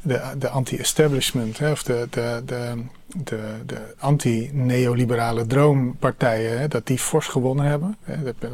[0.02, 2.84] de, de anti-establishment, of de, de, de,
[3.66, 7.97] de, anti-neoliberale droompartijen, dat die fors gewonnen hebben.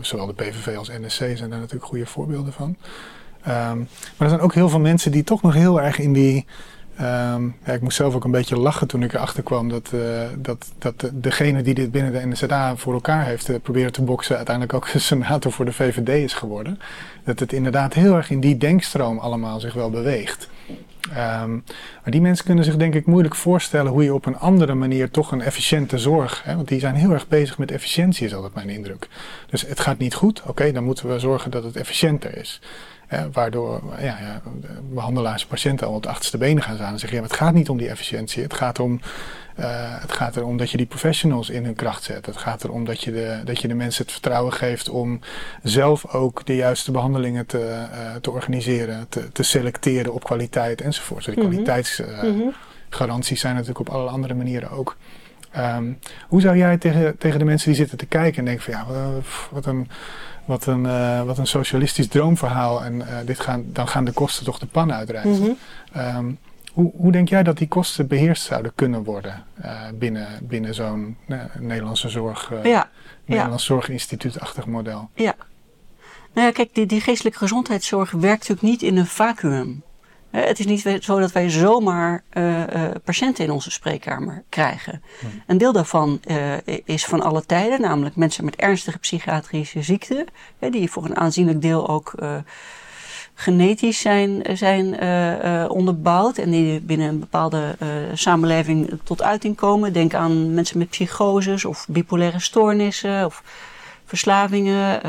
[0.02, 2.76] Zowel de PVV als NSC zijn daar natuurlijk goede voorbeelden van.
[3.48, 3.88] Um, maar
[4.18, 6.46] er zijn ook heel veel mensen die toch nog heel erg in die.
[6.98, 10.02] Ja, ik moest zelf ook een beetje lachen toen ik erachter kwam dat, uh,
[10.38, 14.36] dat, dat degene die dit binnen de NSA voor elkaar heeft uh, proberen te boksen,
[14.36, 16.80] uiteindelijk ook senator voor de VVD is geworden.
[17.24, 20.50] Dat het inderdaad heel erg in die denkstroom allemaal zich wel beweegt.
[21.10, 21.64] Um,
[22.04, 25.12] maar die mensen kunnen zich denk ik moeilijk voorstellen hoe je op een andere manier
[25.12, 28.54] toch een efficiënte zorg, hè, want die zijn heel erg bezig met efficiëntie is altijd
[28.54, 29.08] mijn indruk.
[29.50, 32.62] Dus het gaat niet goed, oké, dan moeten we zorgen dat het efficiënter is.
[33.08, 34.42] Hè, waardoor ja, ja,
[34.90, 37.54] behandelaars en patiënten al op de achterste benen gaan staan en zeggen, ja, het gaat
[37.54, 39.00] niet om die efficiëntie, het gaat om
[39.60, 39.66] uh,
[40.02, 42.26] het gaat erom dat je die professionals in hun kracht zet.
[42.26, 45.20] Het gaat erom dat je de, dat je de mensen het vertrouwen geeft om
[45.64, 51.26] zelf ook de juiste behandelingen te, uh, te organiseren, te, te, selecteren op kwaliteit enzovoort.
[51.26, 51.64] Dus die mm -hmm.
[51.64, 54.98] kwaliteitsgaranties zijn natuurlijk op alle andere manieren ook.
[55.58, 58.74] Um, hoe zou jij tegen, tegen de mensen die zitten te kijken en denken van
[58.74, 58.86] ja,
[59.52, 59.90] wat een,
[60.48, 64.46] wat een, uh, wat een socialistisch droomverhaal en uh, dit gaan, dan gaan de kosten
[64.46, 65.44] toch de pan uitreizen.
[65.44, 65.58] Mm
[65.92, 66.18] -hmm.
[66.18, 66.40] um,
[66.74, 71.18] hoe, hoe, denk jij dat die kosten beheerst zouden kunnen worden uh, binnen, binnen zo'n
[71.60, 72.90] Nederlandse zorg, ja,
[73.26, 73.74] Nederlands ja.
[73.74, 75.10] zorginstituutachtig model?
[75.14, 75.36] Ja.
[76.34, 79.84] Nou ja, kijk, die, die geestelijke gezondheidszorg werkt natuurlijk niet in een vacuüm.
[80.32, 82.24] Het is niet zo dat wij zomaar
[83.04, 85.02] patiënten in onze spreekkamer krijgen.
[85.48, 86.20] Een deel daarvan
[86.86, 90.26] is van alle tijden, namelijk mensen met ernstige psychiatrische ziekten,
[90.60, 92.14] die voor een aanzienlijk deel ook
[93.34, 94.86] genetisch zijn, zijn
[95.70, 97.78] onderbouwd en die binnen een bepaalde
[98.14, 99.94] samenleving tot uiting komen.
[99.94, 103.44] Denk aan mensen met psychoses of bipolaire stoornissen of
[104.06, 105.02] verslavingen.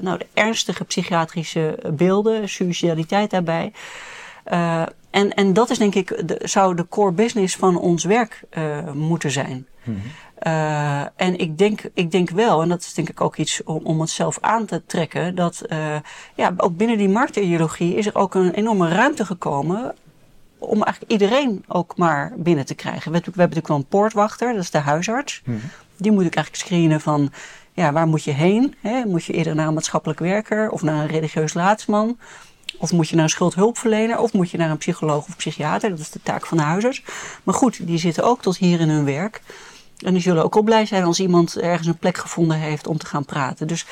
[0.00, 3.72] nou, de ernstige psychiatrische beelden, suicidaliteit daarbij.
[5.10, 8.42] En, en dat is denk ik, de, zou de core business van ons werk
[8.94, 9.66] moeten zijn.
[9.84, 10.00] Mm
[10.46, 13.80] uh, en ik denk, ik denk wel, en dat is denk ik ook iets om,
[13.84, 15.62] om het zelf aan te trekken, dat
[16.34, 19.94] ja, ook binnen die marktideologie is er ook een enorme ruimte gekomen
[20.62, 23.12] om eigenlijk iedereen ook maar binnen te krijgen.
[23.12, 25.42] We, we hebben natuurlijk wel een poortwachter, dat is de huisarts.
[25.44, 25.60] Mm
[25.96, 27.32] Die moet ik eigenlijk screenen van,
[27.72, 28.74] ja, waar moet je heen?
[28.80, 29.04] Hè?
[29.04, 32.18] Moet je eerder naar een maatschappelijk werker of naar een religieus laadsman?
[32.78, 34.18] Of moet je naar een schuldhulpverlener?
[34.18, 35.90] Of moet je naar een psycholoog of psychiater?
[35.90, 37.02] Dat is de taak van de huisarts.
[37.42, 39.42] Maar goed, die zitten ook tot hier in hun werk.
[39.98, 42.98] En die zullen ook al blij zijn als iemand ergens een plek gevonden heeft om
[42.98, 43.66] te gaan praten.
[43.66, 43.86] Dus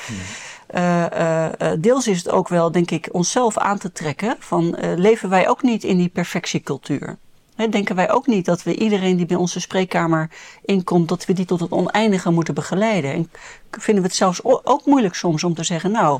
[0.75, 1.47] uh, uh,
[1.79, 5.61] deels is het ook wel, denk ik, onszelf aan te trekken van leven wij ook
[5.61, 7.17] niet in die perfectiecultuur?
[7.55, 10.29] He, denken wij ook niet dat we iedereen die bij onze spreekkamer
[10.65, 13.13] inkomt, dat we die tot het oneindige moeten begeleiden?
[13.13, 13.31] En
[13.71, 16.19] vinden we het zelfs ook moeilijk soms om te zeggen, nou,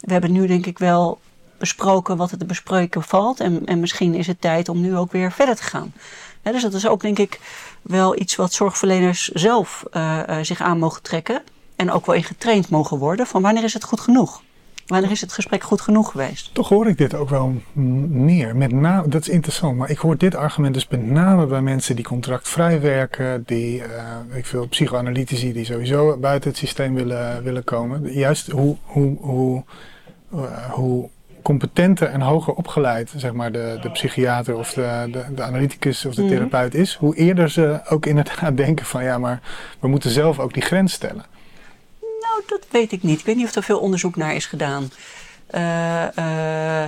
[0.00, 1.20] we hebben nu denk ik wel
[1.62, 3.40] besproken wat er te bespreken valt.
[3.40, 5.92] En, en misschien is het tijd om nu ook weer verder te gaan.
[6.42, 7.40] dus dat is ook denk ik
[7.82, 11.42] wel iets wat zorgverleners zelf uh, uh, zich aan mogen trekken.
[11.76, 14.42] En ook wel in getraind mogen worden van wanneer is het goed genoeg?
[14.86, 16.54] Wanneer is het gesprek goed genoeg geweest?
[16.54, 18.56] Toch hoor ik dit ook wel meer.
[18.56, 18.70] Met
[19.12, 22.80] dat is interessant, maar ik hoor dit argument dus met name bij mensen die contractvrij
[22.80, 28.12] werken, die, uh, ik veel psychoanalytici die sowieso buiten het systeem willen, willen komen.
[28.12, 29.64] Juist hoe, hoe, hoe,
[30.70, 31.08] hoe
[31.42, 36.14] competenter en hoger opgeleid, zeg maar, de, de psychiater of de, de, de analyticus of
[36.14, 36.30] de mhm.
[36.30, 39.40] therapeut is, hoe eerder ze ook inderdaad denken van ja, maar
[39.78, 41.24] we moeten zelf ook die grens stellen.
[42.00, 43.18] Nou, dat weet ik niet.
[43.18, 44.90] Ik weet niet of er veel onderzoek naar is gedaan.
[45.54, 46.86] Uh, uh,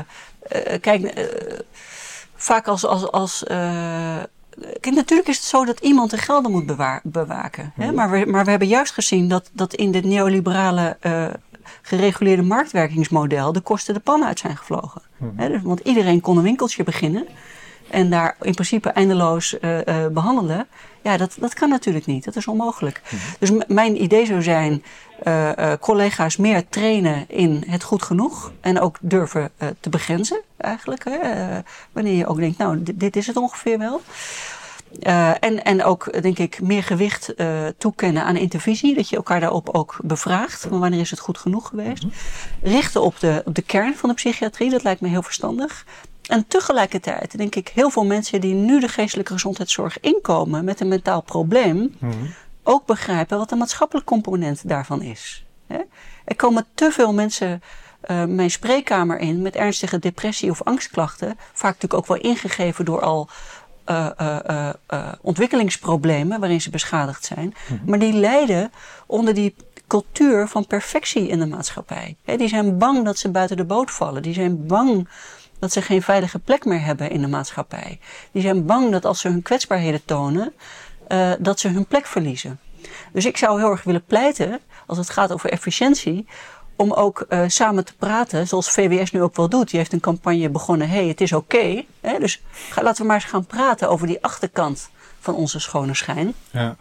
[0.80, 1.28] kijk,
[2.34, 2.86] vaak als.
[2.86, 3.42] als, als
[4.80, 6.66] Kijk, natuurlijk is het zo dat iemand de gelden moet
[7.02, 7.72] bewaken.
[7.74, 7.86] Hè?
[7.86, 7.94] Mhm.
[7.94, 10.96] Maar, we, maar we hebben juist gezien dat, dat in de neoliberale
[11.82, 15.02] gereguleerde marktwerkingsmodel de kosten de pan uit zijn gevlogen.
[15.16, 15.52] Mhm.
[15.52, 17.26] dus, want iedereen kon een winkeltje beginnen
[17.90, 20.66] en daar in principe eindeloos uh, uh, behandelen.
[21.02, 22.24] Ja, dat, dat kan natuurlijk niet.
[22.24, 23.00] Dat is onmogelijk.
[23.04, 23.16] Mhm.
[23.38, 24.84] Dus mijn idee zou zijn:
[25.26, 28.52] uh, collega's meer trainen in het goed genoeg.
[28.60, 29.50] En ook durven
[29.80, 31.04] te begrenzen, eigenlijk.
[31.04, 31.18] Hè?
[31.92, 34.00] wanneer je ook denkt: nou, dit is het ongeveer wel.
[35.00, 38.94] Uh, en, en ook, denk ik, meer gewicht uh, toekennen aan intervisie.
[38.94, 40.66] Dat je elkaar daarop ook bevraagt.
[40.68, 42.04] Van wanneer is het goed genoeg geweest.
[42.04, 42.12] Mm
[42.62, 44.70] Richten op de, op de kern van de psychiatrie.
[44.70, 45.86] Dat lijkt me heel verstandig.
[46.28, 50.88] En tegelijkertijd denk ik heel veel mensen die nu de geestelijke gezondheidszorg inkomen met een
[50.88, 51.94] mentaal probleem.
[51.98, 52.12] Mm
[52.64, 55.44] ook begrijpen wat de maatschappelijk component daarvan is.
[55.66, 55.78] Hè?
[56.24, 57.62] Er komen te veel mensen
[58.10, 61.38] uh, mijn spreekkamer in met ernstige depressie of angstklachten.
[61.52, 63.28] Vaak natuurlijk ook wel ingegeven door al
[63.86, 67.54] uh, uh, uh, ontwikkelingsproblemen waarin ze beschadigd zijn.
[67.66, 67.90] Mhm.
[67.90, 68.72] Maar die lijden
[69.06, 69.54] onder die
[69.86, 72.16] cultuur van perfectie in de maatschappij.
[72.24, 74.22] die zijn bang dat ze buiten de boot vallen.
[74.22, 75.08] Die zijn bang
[75.58, 78.00] dat ze geen veilige plek meer hebben in de maatschappij.
[78.32, 80.52] Die zijn bang dat als ze hun kwetsbaarheden tonen,
[81.38, 82.58] dat ze hun plek verliezen.
[83.12, 86.26] Dus ik zou heel erg willen pleiten, als het gaat over efficiëntie,
[86.76, 89.70] om ook uh, samen te praten, zoals VWS nu ook wel doet.
[89.70, 91.56] Die heeft een campagne begonnen, hey, het is oké.
[92.00, 92.18] Okay.
[92.18, 96.34] Dus ga, laten we maar eens gaan praten over die achterkant van onze schone schijn.
[96.50, 96.76] Ja.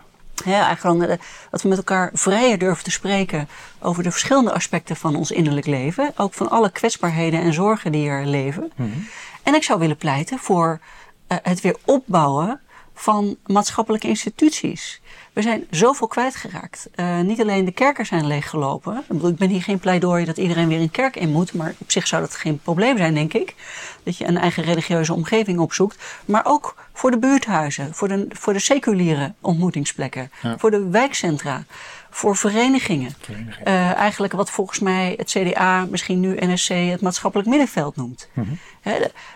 [0.45, 1.17] Ja, eigenlijk uh,
[1.49, 5.65] dat we met elkaar vrijer durven te spreken over de verschillende aspecten van ons innerlijk
[5.65, 6.11] leven.
[6.17, 8.71] Ook van alle kwetsbaarheden en zorgen die er leven.
[8.75, 9.07] Mm -hmm.
[9.43, 10.79] En ik zou willen pleiten voor
[11.27, 12.61] uh, het weer opbouwen
[12.93, 15.01] van maatschappelijke instituties.
[15.33, 16.89] We zijn zoveel kwijtgeraakt.
[16.95, 18.97] Uh, niet alleen de kerken zijn leeggelopen.
[18.97, 21.53] Ik, bedoel, ik ben hier geen pleidooi dat iedereen weer een kerk in moet.
[21.53, 23.55] Maar op zich zou dat geen probleem zijn, denk ik.
[24.03, 26.03] Dat je een eigen religieuze omgeving opzoekt.
[26.25, 27.93] Maar ook voor de buurthuizen.
[27.93, 30.31] Voor de, voor de seculiere ontmoetingsplekken.
[30.41, 30.57] Ja.
[30.57, 31.63] Voor de wijkcentra.
[32.09, 33.15] Voor verenigingen.
[33.21, 33.67] verenigingen.
[33.67, 38.29] Uh, eigenlijk wat volgens mij het CDA, misschien nu NSC, het maatschappelijk middenveld noemt.
[38.33, 38.57] Mm -hmm.
[38.81, 38.91] He,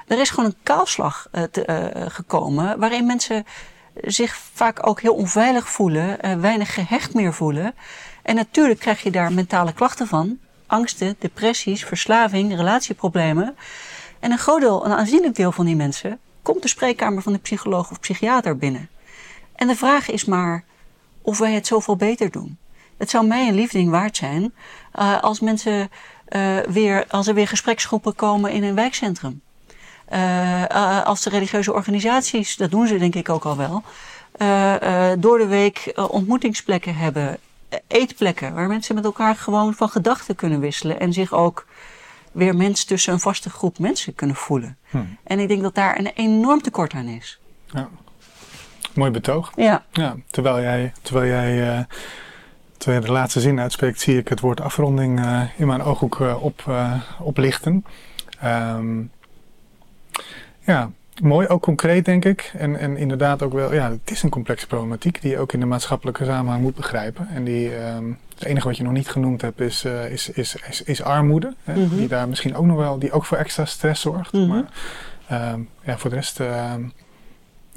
[0.08, 3.46] er is gewoon een kaalslag uh, te, gekomen waarin mensen
[4.02, 7.76] zich vaak ook heel onveilig voelen, uh, weinig gehecht meer voelen.
[8.24, 10.40] En natuurlijk krijg je daar mentale klachten van.
[10.68, 13.56] Angsten, depressies, verslaving, relatieproblemen.
[14.20, 17.40] En een groot deel, een aanzienlijk deel van die mensen komt de spreekkamer van de
[17.40, 18.90] psycholoog of psychiater binnen.
[19.56, 20.64] En de vraag is maar
[21.22, 22.58] of wij het zoveel beter doen.
[22.98, 24.54] Het zou mij een liefding waard zijn
[24.96, 25.90] uh, als mensen
[26.30, 29.42] uh, weer, als er weer gespreksgroepen komen in een wijkcentrum.
[30.14, 33.84] Uh, als de religieuze organisaties, dat doen ze denk ik ook al wel,
[34.42, 37.38] uh, door de week ontmoetingsplekken hebben,
[37.88, 41.66] eetplekken, waar mensen met elkaar gewoon van gedachten kunnen wisselen en zich ook
[42.32, 44.78] weer mens tussen een vaste groep mensen kunnen voelen.
[44.90, 44.98] Hm.
[45.24, 47.40] En ik denk dat daar een enorm tekort aan is.
[47.66, 47.90] Ja.
[48.94, 49.52] Mooi betoog.
[49.56, 49.86] Ja.
[49.92, 51.84] Ja, terwijl jij, terwijl jij eh,
[52.78, 56.44] terwijl de laatste zin uitspreekt, zie ik het woord afronding eh, in mijn ooghoek eh,
[56.44, 57.86] op, eh, oplichten.
[58.40, 59.04] Ehm,
[60.68, 60.92] ja,
[61.22, 62.52] mooi, ook concreet denk ik.
[62.58, 65.60] En, en inderdaad ook wel, ja, het is een complexe problematiek die je ook in
[65.60, 67.28] de maatschappelijke samenhang moet begrijpen.
[67.34, 68.06] En die, ehm,
[68.36, 71.54] het enige wat je nog niet genoemd hebt is, eh, is, is, is, is armoede.
[71.64, 71.96] Hè, Mhm.
[71.96, 74.32] Die daar misschien ook nog wel, die ook voor extra stress zorgt.
[74.34, 74.48] Mhm.
[74.48, 74.64] Maar
[75.28, 76.82] ehm, ja, voor de rest ehm,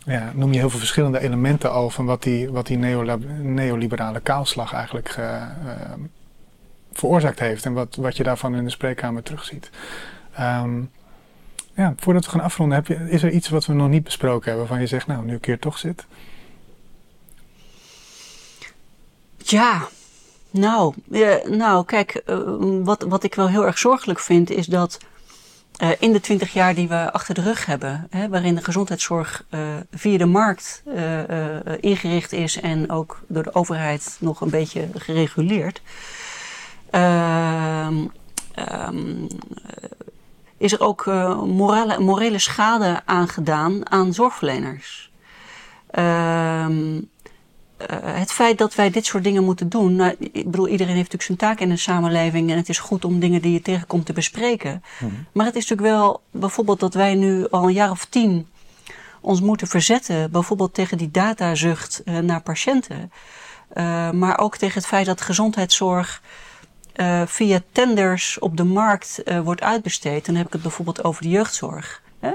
[0.05, 4.21] ja, noem je heel veel verschillende elementen al van wat die, wat die neolib- neoliberale
[4.21, 5.19] kaalslag eigenlijk
[6.93, 7.65] veroorzaakt heeft.
[7.65, 9.71] En wat, wat je daarvan in de spreekkamer terugziet.
[10.35, 10.81] Ehm,
[11.75, 14.45] ja, voordat we gaan afronden, heb je, is er iets wat we nog niet besproken
[14.45, 16.07] hebben waarvan je zegt, nou, nu een keer toch zit?
[19.37, 19.89] Ja,
[20.51, 24.99] nou, eh, nou kijk, eh, wat, wat ik wel heel erg zorgelijk vind is dat
[25.77, 29.45] eh, in de twintig jaar die we achter de rug hebben, hè, waarin de gezondheidszorg
[29.91, 30.83] via de markt
[31.81, 35.81] ingericht is en ook door de overheid nog een beetje gereguleerd,
[36.91, 37.89] eh,
[40.61, 45.11] is er ook eh, morale, morele schade aangedaan aan zorgverleners.
[45.91, 46.99] Ehm
[47.87, 49.97] eh, het feit dat wij dit soort dingen moeten doen.
[49.97, 52.51] Nou, ik bedoel, iedereen heeft natuurlijk zijn taak in een samenleving.
[52.51, 54.83] En het is goed om dingen die je tegenkomt te bespreken.
[55.33, 58.49] Maar het is natuurlijk wel bijvoorbeeld dat wij nu al een jaar of tien
[59.21, 60.31] ons moeten verzetten.
[60.31, 63.13] Bijvoorbeeld tegen die datazucht eh, naar patiënten.
[64.13, 66.23] Maar ook tegen het feit dat gezondheidszorg
[66.93, 70.27] eh, via tenders op de markt eh, wordt uitbesteed.
[70.27, 72.03] Dan heb ik het bijvoorbeeld over de jeugdzorg.
[72.21, 72.31] Hè?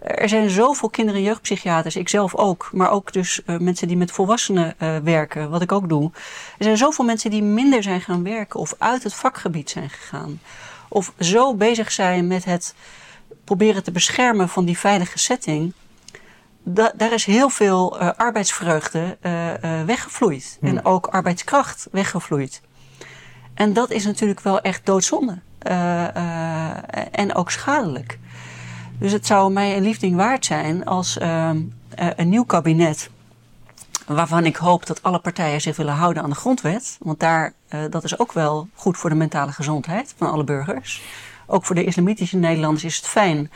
[0.00, 3.96] Er zijn zoveel kinder- en jeugdpsychiaters, ik zelf ook, maar ook dus eh, mensen die
[3.96, 4.74] met volwassenen
[5.04, 6.10] werken, wat ik ook doe.
[6.58, 10.40] Er zijn zoveel mensen die minder zijn gaan werken of uit het vakgebied zijn gegaan.
[10.88, 12.74] Of zo bezig zijn met het
[13.44, 15.72] proberen te beschermen van die veilige setting.
[16.62, 19.18] Da- daar is heel veel arbeidsvreugde
[19.86, 20.58] weggevloeid.
[20.60, 22.60] En ook arbeidskracht weggevloeid.
[23.54, 25.38] En dat is natuurlijk wel echt doodzonde.
[25.62, 26.76] Eh, eh,
[27.10, 28.18] en ook schadelijk.
[28.98, 31.60] Dus het zou mij een liefding waard zijn als ehm,
[31.94, 33.10] eh, een nieuw kabinet.
[34.06, 36.96] Waarvan ik hoop dat alle partijen zich willen houden aan de grondwet.
[37.00, 37.52] Want daar,
[37.90, 41.02] dat is ook wel goed voor de mentale gezondheid van alle burgers.
[41.46, 43.50] Ook voor de islamitische Nederlanders is het fijn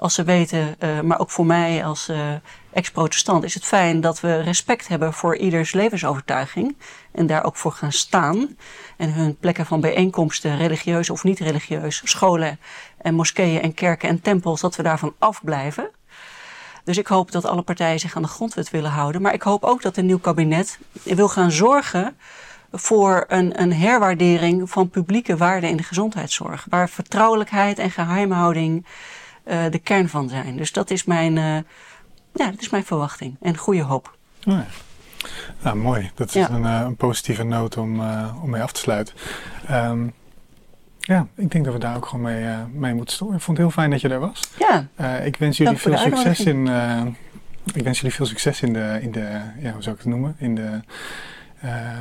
[0.00, 2.18] als ze weten, eh, maar ook voor mij als eh,
[2.72, 6.76] ex-protestant is het fijn dat we respect hebben voor ieders levensovertuiging.
[7.12, 8.56] En daar ook voor gaan staan.
[8.96, 12.58] En hun plekken van bijeenkomsten, religieus of niet religieus, scholen
[12.98, 15.90] en moskeeën en kerken en tempels, dat we daarvan afblijven.
[16.84, 19.22] Dus ik hoop dat alle partijen zich aan de grondwet willen houden.
[19.22, 22.16] Maar ik hoop ook dat een nieuw kabinet wil gaan zorgen
[22.72, 26.66] voor een, een herwaardering van publieke waarden in de gezondheidszorg.
[26.68, 28.86] Waar vertrouwelijkheid en geheimhouding
[29.50, 30.56] eh, de kern van zijn.
[30.56, 31.44] Dus dat is mijn, eh,
[32.32, 34.16] ja, dat is mijn verwachting en goede hoop.
[34.46, 34.66] Oh ja.
[35.62, 36.10] Nou, mooi.
[36.14, 36.50] Dat is Ja.
[36.50, 38.00] een, eh, een positieve noot om,
[38.42, 39.14] om mee af te sluiten.
[39.66, 40.06] Ehm,
[40.98, 43.36] ja, ik denk dat we daar ook gewoon mee, mee moeten stoppen.
[43.36, 44.50] Ik vond het heel fijn dat je er was.
[44.58, 44.88] Ja,
[45.18, 46.66] ik wens jullie veel succes in.
[47.74, 50.36] ik wens jullie veel succes in de, in de ja, hoe zou ik het noemen?
[50.38, 50.80] In de,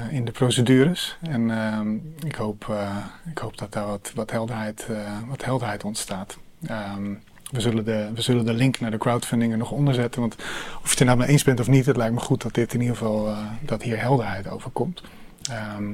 [0.10, 1.18] in de procedures.
[1.22, 1.96] En ehm,
[2.26, 2.74] ik, hoop,
[3.30, 4.88] ik hoop dat daar wat, wat, helderheid,
[5.28, 6.38] wat helderheid ontstaat.
[6.68, 7.14] Ehm,
[7.50, 10.22] we, zullen de, we zullen de link naar de crowdfunding er nog onder zetten.
[10.22, 12.42] Want of je het er nou mee eens bent of niet, het lijkt me goed
[12.42, 15.04] dat dit in ieder geval eh, dat hier helderheid over komt.
[15.50, 15.92] Ehm,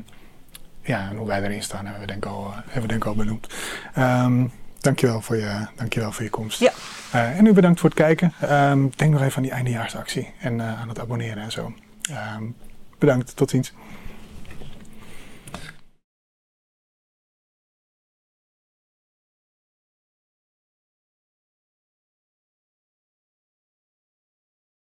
[0.81, 3.01] ja, en hoe wij erin staan hebben we denk ik al, eh, hebben we denk
[3.01, 3.47] ik al benoemd.
[3.93, 4.47] Ehm,
[4.79, 6.59] dankjewel, voor je, dankjewel voor je komst.
[6.59, 6.71] Ja.
[7.11, 8.33] Eh, en u bedankt voor het kijken.
[8.39, 11.73] Ehm, denk nog even aan die eindejaarsactie en aan het abonneren en zo.
[12.97, 13.73] Bedankt, tot ziens.